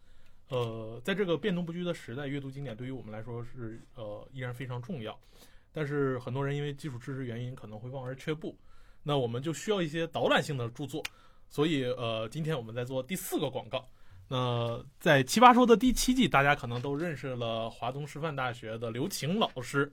[0.49, 5.15] 呃，在这个变动不居的时代，阅读经典对于我们来说是呃依然非常重要。
[5.71, 8.57] 但是，很多人因为基础知识原因可能会望而却步。
[9.03, 11.03] 那我们就需要一些导览性的著作。
[11.47, 13.87] 所以，呃，今天我们在做第四个广告。
[14.31, 19.91] 那在《奇葩说》的第七季，大家可能都认识了华东师范大学的刘擎老师。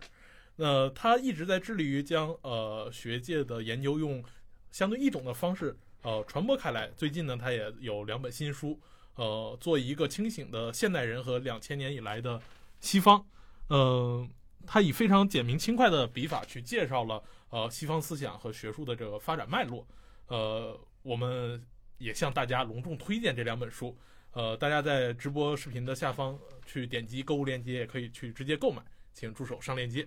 [0.55, 4.23] 那他一直在致力于将呃学界的研究用
[4.71, 6.87] 相对易懂的方式呃传播开来。
[6.97, 8.79] 最近呢，他也有两本新书，
[9.17, 12.41] 呃，做一个清醒的现代人和两千年以来的
[12.79, 13.27] 西方。
[13.71, 14.31] 嗯，
[14.65, 17.21] 他以非常简明轻快的笔法去介绍了
[17.51, 19.85] 呃西方思想和学术的这个发展脉络。
[20.29, 21.61] 呃，我们。
[21.99, 23.99] 也向大家隆重推荐这两本书。
[24.33, 28.83] 呃，大家在直播视频的下方呃去点击购物链接，也可以去直接购买。
[29.15, 30.07] 请助手上链接。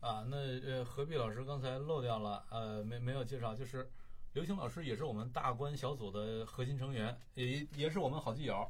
[0.00, 3.90] 啊，那呃，何必老师刚才漏掉了，呃，没没有介绍，就是
[4.32, 8.66] 刘星老师也是我们大观小组的核心成员，也也是我们好基友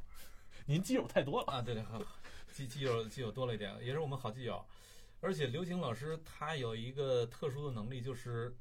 [0.67, 1.85] 您基友太多了，啊，对对，
[2.53, 4.65] 基基友基友多了一点，也是我们好基友。
[5.21, 8.53] 而且刘星老师他有一个特殊的能力，就是，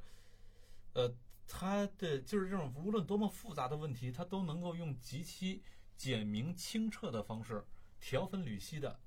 [0.94, 1.12] 呃，
[1.48, 5.64] 他的就是这种无论多么复杂的问题，他都能够用极其
[5.96, 7.64] 简明清澈的方式，
[8.00, 9.00] 条分缕析的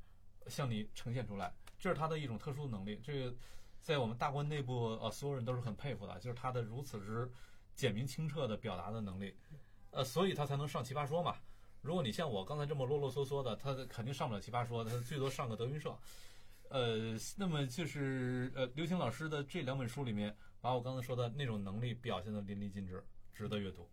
[0.46, 3.00] 向你呈现出来，这是他的一种特殊能力。
[3.02, 3.36] 这个
[3.80, 7.30] 在我们大观内部，呃，所有人都是很佩服的，就是他的如此之
[7.74, 9.36] 简明清澈的表达的能力，
[9.90, 11.36] 呃，所以他才能上奇葩说嘛。
[11.82, 15.96] 如果你像我刚才这么啰啰嗦嗦的，他肯定上不了奇葩说，他最多上个德云社。
[16.68, 23.88] 呃，那么就是呃，刘星老师的这两本书里面，把我刚才说的那种能力表现的淋漓尽致，值得阅读。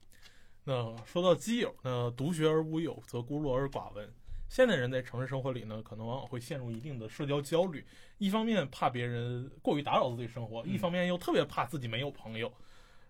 [0.64, 4.10] 那说到基友，那独学而无友，则孤陋而寡闻。
[4.48, 7.86] 现代人在城市生活里呢，可能往往会陷入一定的社交焦虑，
[8.18, 12.54] 一方面怕别人过于打扰自己生活，嗯一方面又特别怕自己没有朋友。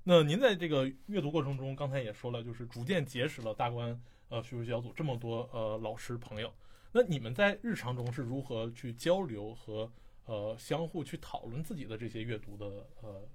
[0.03, 6.51] 那您在这个阅读过程中，刚才也说了，就是逐渐结识了大观呃学术小组这么多呃老师朋友。
[6.91, 9.91] 那你们在日常中是如何去交流和
[10.25, 13.27] 呃相互去讨论自己的这些阅读的呃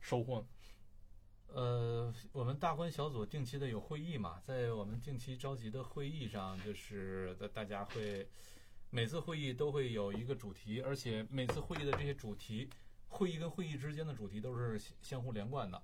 [0.00, 0.46] 收获呢？
[1.54, 8.26] 呃，我们大观小组定期的有会议嘛，在我们定期召集的会议上，就是大大家会
[8.88, 12.70] 每次会议都会有一个主题，而且每次会议的这些主题，
[13.08, 15.82] 会议跟会议之间的主题都是相相互连贯的，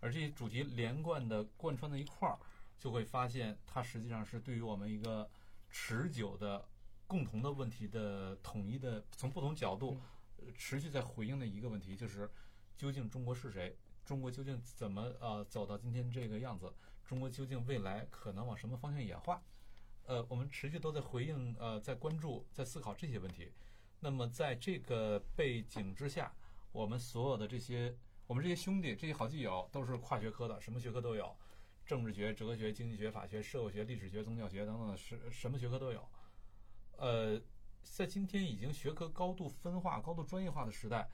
[0.00, 2.38] 而这些主题连贯的贯穿在一块儿，
[2.78, 5.28] 就会发现它实际上是对于我们一个
[5.68, 6.66] 持久的
[7.06, 10.00] 共同的问题的统一的，从不同角度
[10.38, 12.30] 呃持续在回应的一个问题，就是
[12.78, 13.76] 究竟中国是谁？
[14.04, 16.72] 中国究竟怎么呃走到今天这个样子？
[17.04, 19.42] 中国究竟未来可能往什么方向演化？
[20.06, 23.52] 呃，我们持续都在回应呃，在关注、在思考这些问题。
[24.00, 26.32] 那么在这个背景之下，
[26.72, 27.96] 我们所有的这些
[28.26, 31.36] 我们这些兄弟、这些好基友都是跨学科的，什么学科都有，
[31.84, 36.08] 政治学、哲学、经济学、法学、社会学、历史学、宗教学等等，是什么学科都有。
[36.96, 37.40] 呃，
[37.82, 41.08] 在今天已经学科高度分化、高度专业化的时代，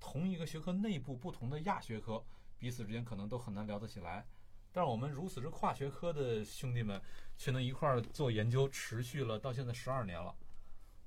[0.00, 2.24] 同一个学科内部不同的亚学科
[2.58, 4.26] 彼此之间可能都很难聊得起来。
[4.72, 7.00] 但是我们如此之跨学科的兄弟们，
[7.36, 10.34] 却能一块儿做研究，持续了到现在十二年了。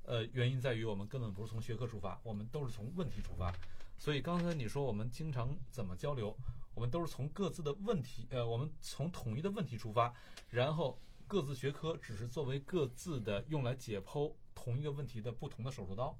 [0.03, 3.53] 呃，原因在于我们根本不是从学科出发，我们都是从问题出发。
[3.97, 6.35] 所以刚才你说我们经常怎么交流，
[6.75, 10.13] 我们都是从各自的问题，呃，我们从统一的问题出发，
[10.49, 16.19] 然后各自学科只是作为各自的用来解剖同一个问题的不同的手术刀，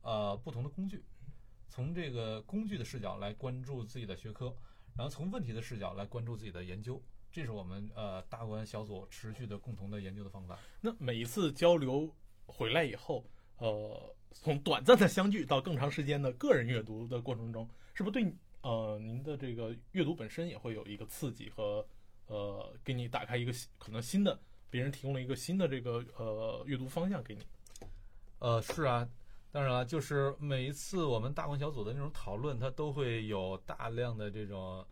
[0.00, 1.04] 呃，不同的工具。
[1.74, 4.54] 从这个工具的视角来关注自己的学科，
[4.94, 10.58] 然后从问题的视角来关注自己的研究，这是我们呃大观小组持续的共同的研究的方法。
[10.82, 12.14] 那每一次交流
[12.44, 13.24] 回来以后，
[13.56, 21.86] 呃，从短暂的相聚到更长时间的个人阅读的过程中，是不是对呃您的这个阅读本身也会有一个刺激和
[22.26, 27.40] 呃给你打开一个新可能新的别人提供了一个新的这个呃阅读方向给你？
[28.40, 29.08] 呃，是啊，
[29.52, 34.82] 当然了，就是每一次我们大观小组的那种讨论，它都会有大量的这种，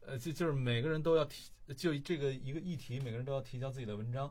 [0.00, 4.30] 呃，就就是每个人都要提，就这个一个议题，每个人都要提交自己的文章，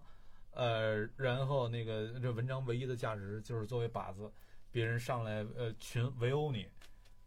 [0.51, 4.31] 呃，然后那个这文章唯一的价值就是作为靶子，
[4.71, 6.67] 别人上来呃群围殴你，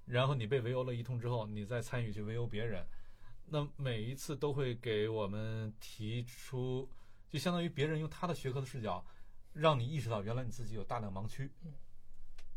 [0.06, 2.86] 然后你被围殴了一通之后，你再参与去围殴别人，
[3.46, 6.88] 那每一次都会给我们提出，
[7.28, 9.04] 就相当于别人用他的学科的视角。
[9.54, 11.50] 让你意识到原来你自己有大量盲区，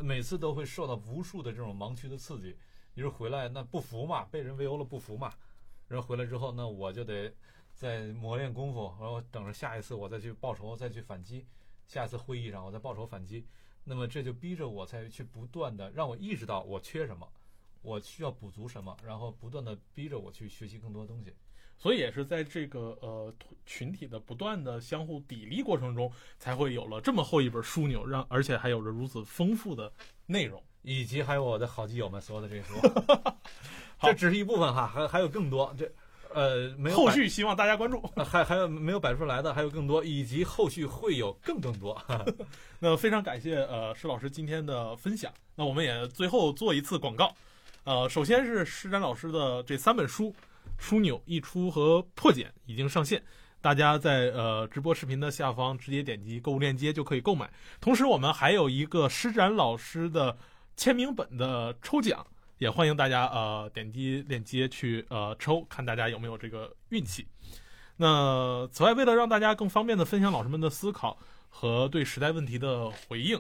[0.02, 2.58] 每次都会受到无数的这种盲区的刺激。
[2.93, 5.34] 你说回来那不服嘛，被人围殴了不服嘛，
[5.88, 7.34] 然后回来之后那我就得
[7.74, 11.45] 再磨练功夫，然后等着下一次我再去报仇，再去反击。
[11.88, 13.45] 下一次会议上我再报仇反击，
[13.84, 17.28] 那么这就逼着我才去不断的让我意识到我缺什么，
[17.82, 21.34] 我需要补足什么，然后不断的逼着我去学习更多东西。
[21.82, 23.34] 所以也是在这个呃
[23.65, 29.91] 群体的不断的相互砥砺过程中，才会有了这么厚一本枢纽，让而且还有着如此丰富的
[30.25, 30.61] 内容。
[30.84, 32.73] 以及还有我的好基友们所有的这些书，
[33.97, 35.71] 好这只是一部分哈，还还有更多。
[35.77, 35.88] 这
[36.34, 38.03] 呃没有后续希望大家关注。
[38.15, 41.95] 呃还还有没有摆出来的，还有更多，以及后续会有更更多。
[42.82, 45.32] 那非常感谢呃施老师今天的分享。
[45.53, 47.32] 那我们也最后做一次广告，
[47.84, 50.32] 呃，首先是施展老师的这三本书
[50.82, 53.21] 《枢纽》《溢出》和《破茧》已经上线，
[53.61, 57.47] 大家在呃直播视频的下方直接点击购物链接就可以购买。
[57.79, 60.36] 同时，我们还有一个施展老师的
[60.75, 62.25] 签名本的抽奖，
[62.57, 67.27] 也欢迎大家呃点击链接去呃抽，看大家有没有这个运气。
[67.97, 71.15] 那此外，为了让大家更方便的分享老师们的思考
[71.47, 73.39] 和对时代问题的回应，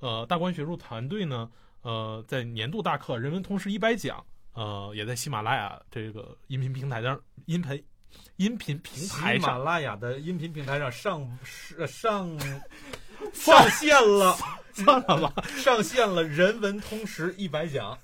[0.00, 4.18] 呃，大观学术团队呢，呃，在年度大课《人文通识一百讲》，
[4.54, 7.84] 呃，也在喜马拉雅这个音频平台上，音频
[8.36, 11.38] 音频平台喜马拉雅的音频平台上上
[11.86, 12.38] 上
[13.32, 14.36] 上线了，
[14.72, 15.42] 算了吧。
[15.56, 17.98] 上线了《人文通识一百讲》。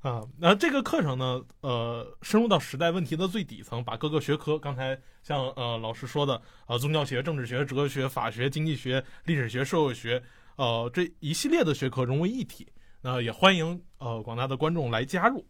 [0.00, 10.22] 啊，那这个课程呢，呃，深入到时代问题的最底层，把各个学科，刚才像呃老师说的，呃，宗教学、政治学、哲学、法学、经济学、历史学、社会学，
[10.56, 12.66] 呃，这一系列的学科融为一体。
[13.00, 15.44] 那也欢迎呃广大的观众来加入。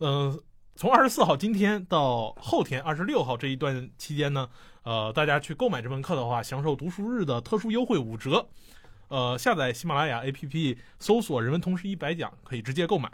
[0.00, 0.40] 嗯、
[0.74, 4.48] 从二十四号今天到后天二十六号这一段期间呢，
[4.82, 8.46] 呃，大家去购买这门课的话，享受读书日的特殊优惠五折。
[9.08, 13.10] 呃，下载喜马拉雅 APP 搜索“人文通识一百讲”，可以直接购买。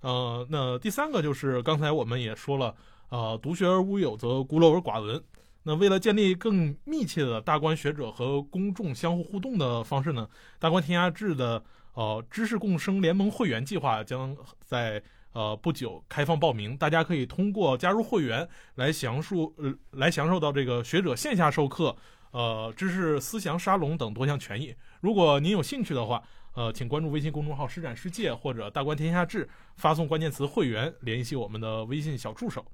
[0.00, 2.74] 呃，那第三个就是刚才我们也说了，
[3.10, 5.22] 呃，独学而无友则孤陋而寡闻。
[5.64, 10.26] 那为了建立更密切的大观学者和公众相互互动的方式呢，
[10.58, 14.34] 大观天下志的呃知识共生联盟会员计划将
[14.64, 15.02] 在
[15.38, 21.96] 呃不久开放报名，大家可以通过加入会员来享受呃来享受到这个学者线下授课、
[22.32, 24.74] 呃知识思想沙龙等多项权益。
[25.00, 26.20] 如果您有兴趣的话，
[26.54, 32.64] 呃，请关注微信公众号“施展世界”或者“大观天下志”，发送关键词“会员”联系我们的微信小助手。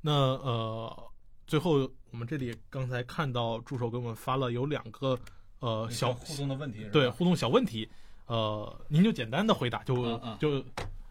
[0.00, 1.10] 那呃，
[1.46, 5.18] 最后我们这里刚才看到助手给我们发了有两个
[5.58, 7.86] 呃小互动的问题，对互动小问题，
[8.24, 10.64] 呃，您就简单的回答，就、嗯嗯就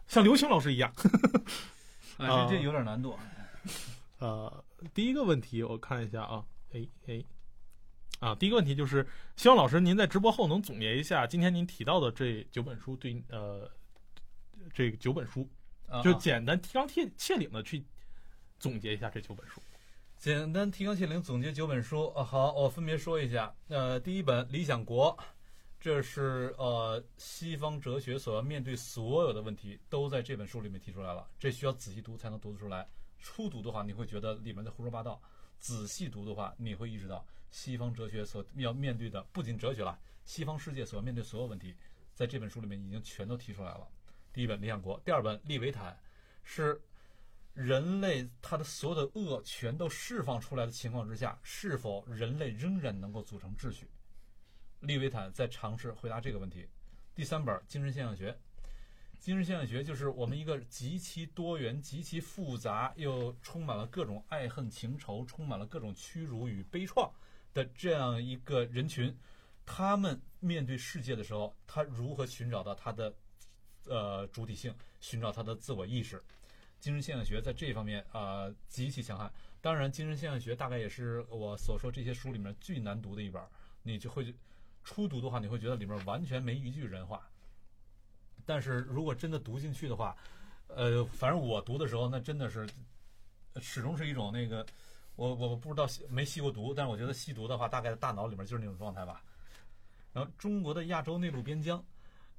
[0.08, 0.94] 像刘青老师一样。
[2.18, 3.18] 啊，这这有点难度。
[4.20, 7.24] 呃，第一个问题我看一下啊，哎哎，
[8.20, 13.70] 啊，第一个问题就是希望老师您在直播后能总结一下今天您提到的这九本书对呃
[14.74, 15.50] 这九本书，
[16.04, 17.84] 就啊啊简单提纲挈挈领的去
[18.58, 19.62] 总结一下这九本书。
[20.18, 23.54] 简单提纲挈领总结九本书啊，好，我分别说一下。
[23.68, 25.16] 呃，第一本《理想国》，
[25.86, 31.30] 这是呃西方哲学所要面对所有的问题，都在这本书里面提出来了。
[31.38, 32.90] 这需要仔细读才能读得出来。
[33.20, 35.22] 初读的话，你会觉得里面在胡说八道；
[35.60, 41.76] 仔细读的话，你会意识到西方哲学所要面对的不仅哲学了，西方世界所要面对所有问题，
[42.16, 43.88] 在这本书里面已经全都提出来了。
[44.34, 45.94] 第一本《理想国》，第二本《利维坦》
[46.44, 46.82] 是
[47.54, 53.88] 人类他的所有的恶全都释放出来的情况之下，是否人类仍然能够组成秩序？
[54.86, 56.68] 利维坦在尝试回答这个问题。
[57.14, 58.32] 第三本《精神现象学》，
[59.20, 67.12] 精神现象学就是我们一个极其多元、极其复杂又充满了各种爱恨情仇、充满了各种屈辱与悲怆
[67.54, 69.18] 的这样一个人群，
[69.66, 73.14] 他们面对世界的时候，他如何寻找到他的
[73.86, 76.22] 呃主体性，寻找他的自我意识？
[76.80, 79.32] 精神现象学在这方面啊、极其强悍。
[79.62, 83.42] 当然，精神现象学大概也是我所说这些书里面最难读的一本，
[83.82, 84.36] 你就会
[84.86, 87.28] 初读的话，你会觉得里面完全没一句人话。
[88.46, 90.16] 但是如果真的读进去的话，
[90.68, 92.70] 呃，反正我读的时候，那真的是
[93.60, 94.64] 始终是一种那个，
[95.16, 99.24] 我我不知道没吸过毒，但是我觉得吸毒的话，大概大脑里面就是那种状态吧。
[100.14, 101.84] 然后，中国的亚洲内陆边疆，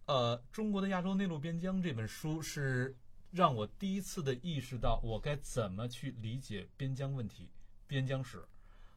[0.07, 2.97] 呃，中国的亚洲内陆边疆这本书是
[3.33, 7.51] 让我第一次的意识到我该怎么去理解边疆问题、
[7.89, 8.43] 边疆史。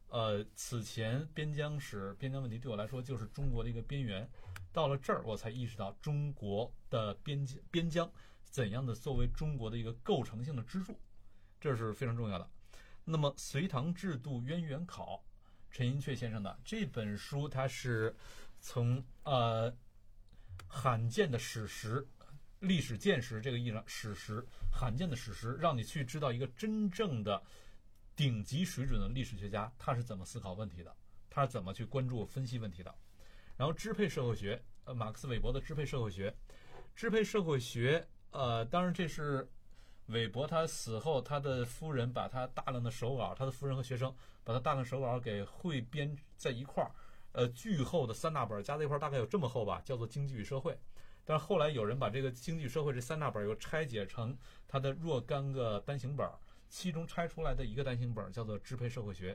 [0.09, 4.27] 呃，此前边疆史、边疆问题对我来说就是中国的一个边缘，
[4.73, 8.11] 到了这儿我才意识到中国的边疆边疆
[8.43, 10.99] 怎样的作为中国的一个构成性的支柱，
[11.61, 12.49] 这是非常重要的。
[13.05, 15.15] 那么《隋唐制度渊源考》，
[15.69, 18.15] 陈寅恪先生的这本书，它是
[18.59, 19.71] 从呃
[20.67, 22.05] 罕见的史实、
[22.59, 27.41] 历史见识这个意义上，史实罕见的史实，让你去知道一个真正的
[28.19, 30.93] 顶级水准的历史学家他是怎么思考问题的，
[31.29, 32.93] 他是怎么去关注分析问题的。
[33.55, 36.35] 然后支配社会学，呃，马克思韦伯的支配社会学，
[36.93, 39.49] 支配社会学，呃，当然这是
[40.07, 44.13] 韦伯他死后，他的夫人把他大量的手稿，他的夫人和学生
[44.43, 46.91] 把他大量手稿给汇编在一块儿，
[47.31, 50.73] 呃，巨厚的三大本加在一块儿，大概有这么厚吧，叫做《经济与社会》。
[51.23, 56.37] 但是后来有人把这个《经济与社会》这三大本又拆解成他的若干个单行本儿，
[56.69, 59.33] 其中拆出来的一个单行本叫做《支配社会学》。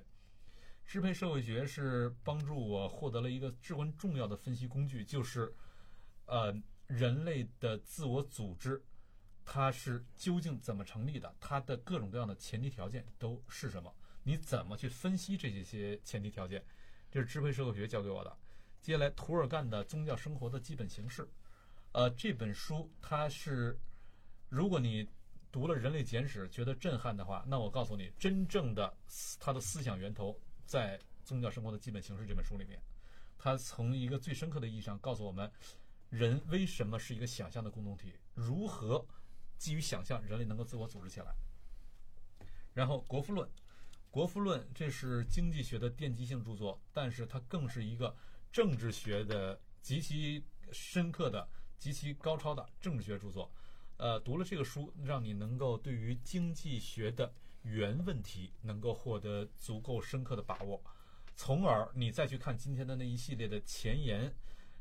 [0.86, 5.54] 支配社会学是帮助我获得了一个至关重要的分析工具，就是，
[6.26, 6.54] 呃，
[6.86, 8.82] 人类的自我组织，
[9.44, 11.34] 它是究竟怎么成立的？
[11.40, 13.94] 它的各种各样的前提条件都是什么？
[14.22, 16.64] 你怎么去分析这些前提条件？
[17.10, 18.36] 这是支配社会学教给我的。
[18.82, 21.22] 接下来，涂尔干的《宗教生活的基本形式》，
[21.92, 23.78] 呃，这本书它是，
[24.50, 25.08] 如果你
[25.54, 30.36] 读了《人类简史》觉得震撼的话，那我告诉你，真正的思他的思想源头
[30.66, 32.82] 在《宗教生活的基本形式》这本书里面。
[33.38, 35.48] 他从一个最深刻的意义上告诉我们，
[36.10, 39.06] 人为什么是一个想象的共同体，如何
[39.56, 41.32] 基于想象，人类能够自我组织起来。
[42.72, 43.48] 然后《国富论》，
[44.10, 48.12] 《国富论》这是经济学的奠基性著作，但是它更是一个
[48.50, 51.48] 政治学的极其深刻的、
[51.78, 53.48] 极其高超的政治学著作。
[54.04, 57.32] 呃，读了这个书，让你能够对于经济学的
[57.62, 60.78] 原问题能够获得足够深刻的把握，
[61.34, 64.30] 从而你再去看今天的那一系列的前沿，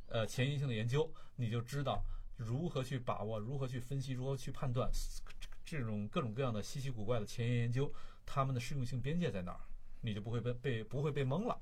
[0.08, 2.04] 呃，前沿性的研究，你就知道
[2.36, 4.92] 如何去把握，如何去分析，如何去判断
[5.64, 7.90] 这种各种各样的稀奇古怪的前沿研究，
[8.26, 9.62] 它们的适用性边界在哪儿，
[10.02, 11.58] 你就不会被被不会被蒙了。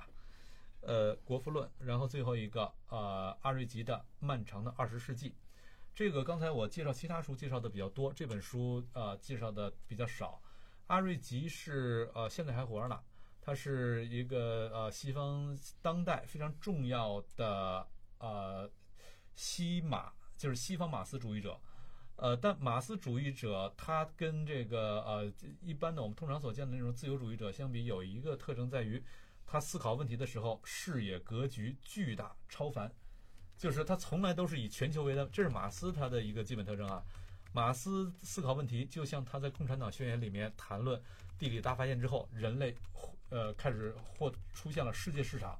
[0.79, 5.29] 呃，《国富论》，然后最后一个，呃，阿瑞吉的《漫长的二十世纪》。
[5.93, 10.41] 这个刚才我介绍其他书介绍的比较多，这本书呃介绍的比较少。
[10.87, 12.99] 阿瑞吉是呃现在还活着呢，
[13.41, 17.87] 他是一个呃西方当代非常重要的
[18.19, 18.69] 呃
[19.35, 21.59] 西马，就是西方马斯主义者。
[22.17, 29.03] 呃，但马斯主义者他跟这个呃一般的我们通常所见的那种自由主义者相比，有一个特征在于，
[29.45, 32.93] 他思考问题的时候视野格局巨大超凡。
[33.61, 36.99] 就是他从来都是以全球为的，这是马斯他的一个基本特征啊。
[37.53, 40.99] 马斯思考问题，就像他在《共产党宣言》里面谈论
[41.37, 42.75] 地理大发现之后，人类
[43.29, 45.55] 呃开始或出现了世界市场，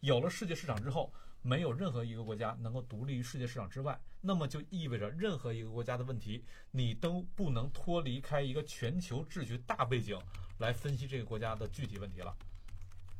[0.00, 10.18] 有了世界市场之后，没有任何一个国家能够独立于世界市场之外，那么就意味着任何一个国家的问题，你都不能脱离开一个全球秩序大背景
[10.60, 12.34] 来分析这个国家的具体问题了。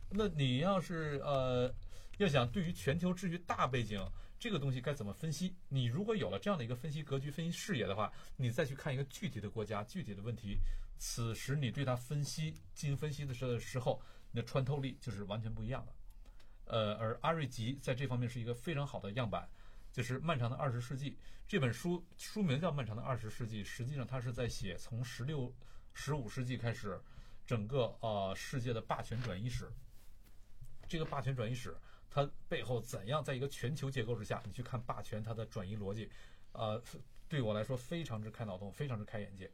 [0.08, 1.70] 那你要是呃。
[2.18, 4.00] 要想对于全球秩序大背景
[4.38, 5.54] 这个东西该怎么分析？
[5.68, 10.58] 你如果有了这样的一个分析格局、分析视野的话，你再去看一个具体的国家、具体的问题，
[10.98, 14.02] 此时你对它分析进行分析的时时候，
[14.32, 15.92] 你的穿透力就是完全不一样的。
[16.66, 19.48] 呃，而阿瑞吉在这方面是一个非常好的样板，
[19.92, 21.10] 就是《漫长的二十世纪》
[21.48, 25.54] 这本书，书名叫《漫长的二十世纪》，实际上他是在写从十六、
[25.94, 27.00] 十五世纪开始，
[27.46, 29.70] 整个呃世界的霸权转移史。
[30.86, 31.74] 这个霸权转移史。
[32.14, 36.08] 它背后怎样在一个全球结构之下，你去看霸权它的转移逻辑，
[36.52, 36.80] 呃，
[37.28, 39.50] 对我来说非常之开脑洞，非常之开眼界。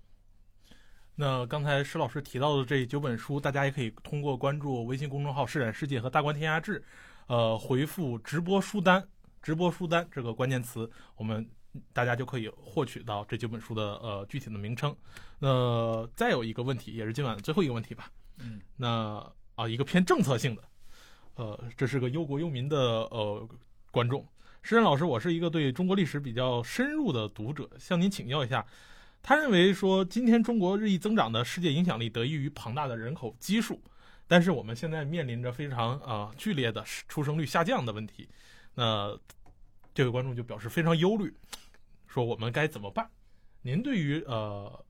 [1.14, 6.84] 那刚才施老师提到的这九本书，大家也可以通过关注微信公众号“施展世界”和“大观天下志”，
[7.28, 9.08] 呃，回复“直播书单
[9.42, 11.48] ”“直播书单”这个关键词，我们
[11.94, 14.94] 大家就可以获取到这九本书的呃具体的名称。
[15.38, 18.10] 那再有一个问题，也是今晚的最后一个问题吧。
[18.38, 18.60] 嗯。
[18.76, 20.69] 那啊，一个偏政策性的。
[21.36, 23.48] 呃，这是个忧国忧民的呃
[23.90, 24.26] 观众，
[24.62, 28.66] 诗人老师，我是一个对中国历史比较深入的读者，向您请教一下，
[29.22, 33.80] 他认为说今天中国日益增长的世界影响力得益于庞大的人口基数，
[34.28, 38.28] 但是我们现在面临着非常啊剧烈的出生率下降的问题，
[38.74, 39.18] 那
[39.94, 41.32] 这位观众就表示非常忧虑，
[42.06, 43.08] 说我们该怎么办？
[43.62, 44.84] 您对于呃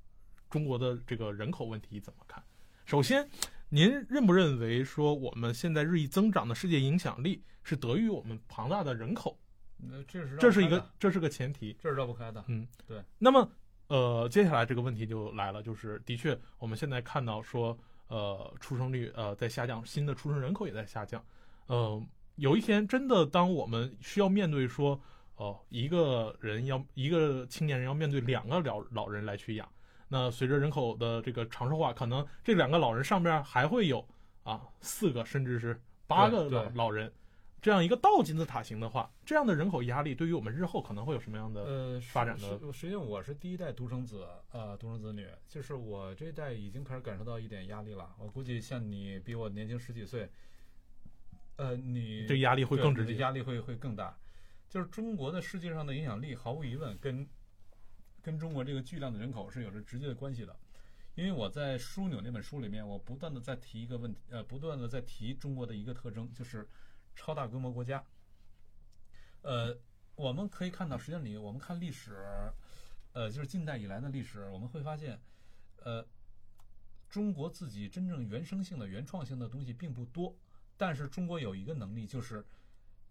[0.51, 2.43] 中国的这个人口问题怎么看？
[2.86, 3.28] 首先。
[3.72, 9.38] 您认不认为说我们现在日益增长的世界影响力是得益于我们庞大的人口？
[9.76, 12.44] 那这是这是一个这是个前提，这是绕不开的。
[12.48, 13.00] 嗯，对。
[13.16, 13.48] 那么，
[13.86, 21.24] 呃，接下来这个问题就来了，就是的确我们现在看到说，呃，出生率呃在下降，新的出生人口也在下降。
[21.66, 22.04] 呃，
[22.34, 25.00] 有一天真的当我们需要面对说，
[25.36, 29.66] 哦，一个人要一个青年人要面对两个老老人来去养。
[30.12, 34.04] 那随着人口的这个长寿化，可能这两个老人上边还会有
[34.42, 37.12] 啊四个甚至是八个老老人，
[37.62, 42.58] 这样一个倒金字塔型的话，这样的人口压力对于我们日后可能会有什么样的呃发展的？
[42.72, 48.11] 实际上我是第一代独生子，呃，独生子女，就是我这一代已经开始感受到一点压力了。
[48.18, 50.28] 我估计像你比我年轻十几岁，
[51.54, 54.18] 呃，你这压力会更直接，压力会会更大。
[54.68, 57.24] 就是中国的世界上的影响力，毫无疑问跟。
[58.22, 60.56] 跟中国这个巨量的人口是有着直接的关系的，
[61.14, 66.68] 因为我在《枢纽》那本书里面，我不断的在提一个问题，呃，不断的在提中国的一个特征，就是
[67.14, 68.04] 超大规模国家。
[69.42, 69.76] 呃，
[70.14, 72.14] 我们可以看到，实际上你我们看历史，
[73.12, 75.18] 呃，就是近代以来的历史，我们会发现，
[75.82, 76.06] 呃，
[77.08, 80.36] 中国自己真正原生性的、原创性的东西并不多，
[80.76, 82.44] 但是中国有一个能力，就是，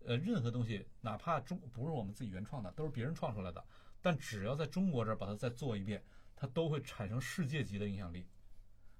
[0.05, 3.65] 呃，任何东西，哪怕中不是我们自己原创的，都是别人创出来的。
[4.01, 6.03] 但只要在中国这儿把它再做一遍，
[6.35, 8.25] 它都会产生世界级的影响力。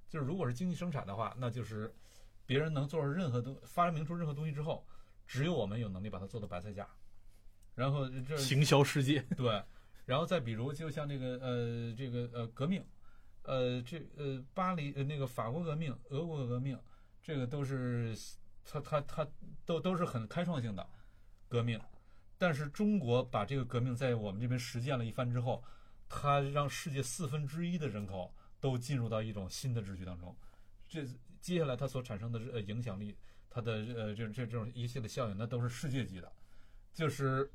[0.10, 1.96] 就是如果是经济生产的话，那就是
[2.46, 4.86] 别人能做出任何东发明出任何东西之后，
[5.28, 6.88] 只有我们有能力把它做到白菜价。
[7.76, 9.64] 然后这行销世界对，
[10.06, 12.84] 然后再比如就像这个呃这个呃革命，
[13.44, 16.78] 呃，这呃巴黎呃那个法国革命、俄国革命，
[17.22, 18.18] 这个都是
[18.66, 19.28] 它它它
[19.66, 20.86] 都都是很开创性的
[21.48, 21.80] 革命，
[22.40, 25.64] 但是中国把这个革命在我们这边实践了一番之后，
[26.08, 30.36] 它让世界四分之一的人口都进入到一种新的秩序当中，
[30.88, 31.06] 这
[31.42, 33.16] 接下来它所产生的呃影响力，
[33.50, 36.32] 它的呃这这这种一系列效应，那都是世界级的，
[36.94, 37.52] 就是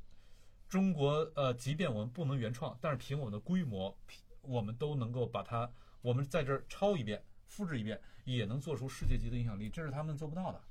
[0.69, 3.97] 中国呃，即便我们不能原创，但是凭我们的规模，
[4.41, 5.69] 我们都能够把它，
[6.01, 10.61] 我们在这儿抄一遍、复制一遍，也能做出世界级的影响力，这是他们做不到的。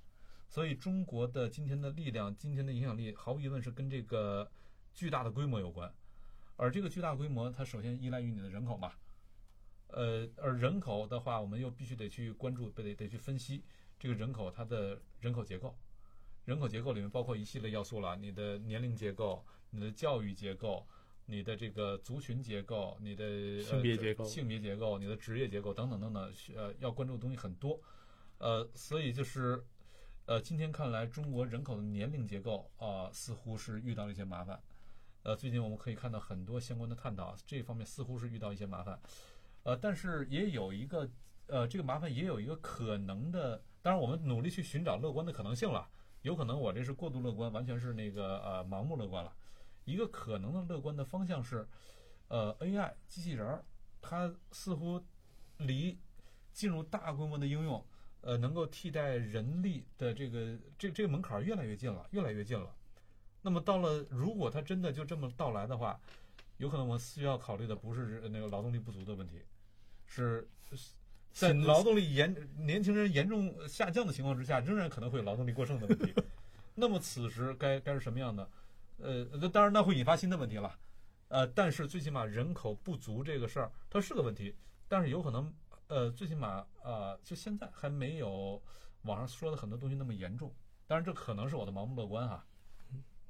[0.54, 4.48] 所以中国的今天的力量、今天的影响力，毫无疑问是跟这个
[4.92, 5.92] 巨大的规模有关。
[6.54, 8.92] 而这个巨大规模，它首先依赖于你的人口嘛。
[9.88, 13.64] 呃，而人口的话，我们又必须得去关注，得得去分析
[13.98, 15.76] 这个人口它的人口结构。
[16.44, 20.86] 人口结构里面包括一系列要素了，你的年龄结构、你的教育结构、
[21.26, 27.80] 你的这个族群结构、你的呃性别结构性别结构、你的职业结构等等等等，呃，要关注的东西很多。
[28.38, 29.64] 呃，所以就是，
[30.26, 34.58] 呃，今天看来，中国人口的年龄结构啊、似乎是遇到了一些麻烦。
[35.22, 38.98] 呃，最近我们可以看到很多相关的探讨，这方面似乎是遇到一些麻烦。
[39.64, 41.06] 呃，但是也有一个，
[41.48, 45.86] 呃，这个麻烦也有一个可能的，当然我们努力去寻找乐观的可能性了。
[46.22, 49.30] 有可能我这是过度乐观，完全是那个呃盲目乐观了。
[49.84, 51.68] 一个可能的乐观的方向是，
[52.28, 53.62] 呃，AI 机器人儿，
[54.00, 55.04] 它似乎
[55.58, 56.00] 离
[56.50, 57.86] 进入大规模的应用，
[58.26, 62.74] 呃，能够替代人力的这个这这个门槛儿越来越近了，越来越近了。
[63.42, 66.00] 那么到了，如果它真的就这么到来的话，
[66.56, 69.42] 有可能我们需要考虑的不是那个劳动力不足的问题，
[70.06, 70.48] 是
[71.32, 76.14] 在劳动力严年轻人严重下降的情况之下，仍然可能会有劳动力过剩的问题。
[76.74, 78.48] 那么此时该该是什么样的？
[79.02, 80.74] 呃，那当然那会引发新的问题了。
[81.28, 84.54] 呃，但是最起码人口不足这个事儿，它是个问题，
[84.88, 85.52] 但是有可能，
[85.88, 88.60] 呃，最起码呃，就现在还没有
[89.02, 90.52] 网上说的很多东西那么严重。
[90.86, 92.44] 当然，这可能是我的盲目乐观哈。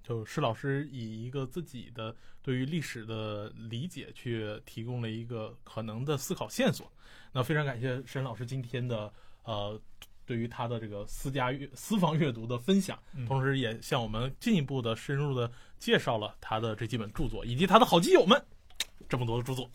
[0.02, 6.92] 就施老师以一个自己的对于历史的理解，去提供了一个可能的思考线索。
[7.32, 9.10] 那非常感谢沈老师今天的
[9.44, 9.80] 呃，
[10.26, 18.40] 对于他的这个私家阅私房阅读的分享，嗯同时也向我们进一步的深入的介绍了他的这几本著作，以及他的好基友们
[19.08, 19.70] 这么多的著作。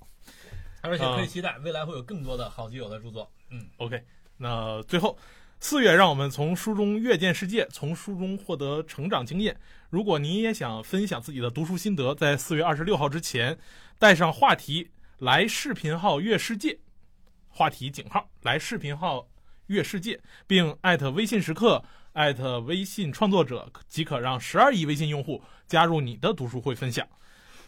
[0.82, 3.30] 而且可以期待未来会有更多的好基友的著作。
[3.49, 4.03] 嗯，OK，
[4.38, 5.17] 那最后
[5.59, 9.59] 四月，让我们从书中阅见世界，从书中获得成长经验。
[9.89, 13.57] 如果您也想分享自己的读书心得，在四月二十六号之前，
[13.97, 16.80] 带上话题来视频号阅世界，
[17.47, 19.27] 话题井号来视频号
[19.67, 21.84] 阅世界，并艾特微信时刻。
[22.13, 27.07] 艾特微信创作者即可让十二亿微信用户加入你的读书会分享，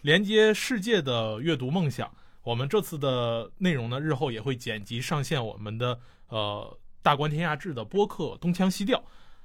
[0.02, 2.12] 连接世界的阅读梦想。
[2.44, 8.98] 我们这次的内容呢，日后也会剪辑上线我们的呃大观天下志的播客《东腔西调》。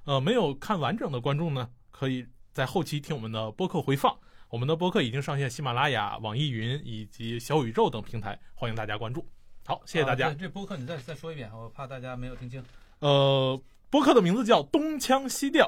[0.05, 4.17] 呃，没有看完整的观众呢，可以在后期听我们的播客回放。
[4.49, 9.27] 我们的播客已经上线喜马拉雅、网易云以及小宇宙等平台，欢迎大家关注。
[9.67, 10.29] 好，谢谢大家。
[10.29, 12.65] 啊这这播客你再再说一遍，我怕大家没有听清。
[13.01, 15.67] 呃，播客的名字叫《东腔西调》，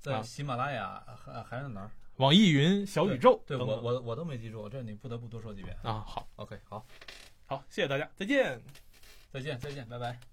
[0.00, 1.90] 在啊喜马拉雅还还是哪儿？
[2.20, 5.74] 网易云、小宇宙对我我我都没记住，这你不得不多说几遍。
[5.82, 6.86] 啊，好 OK，好，
[7.46, 8.60] 好，谢谢大家，再见。
[9.32, 10.29] 再见再见，拜拜。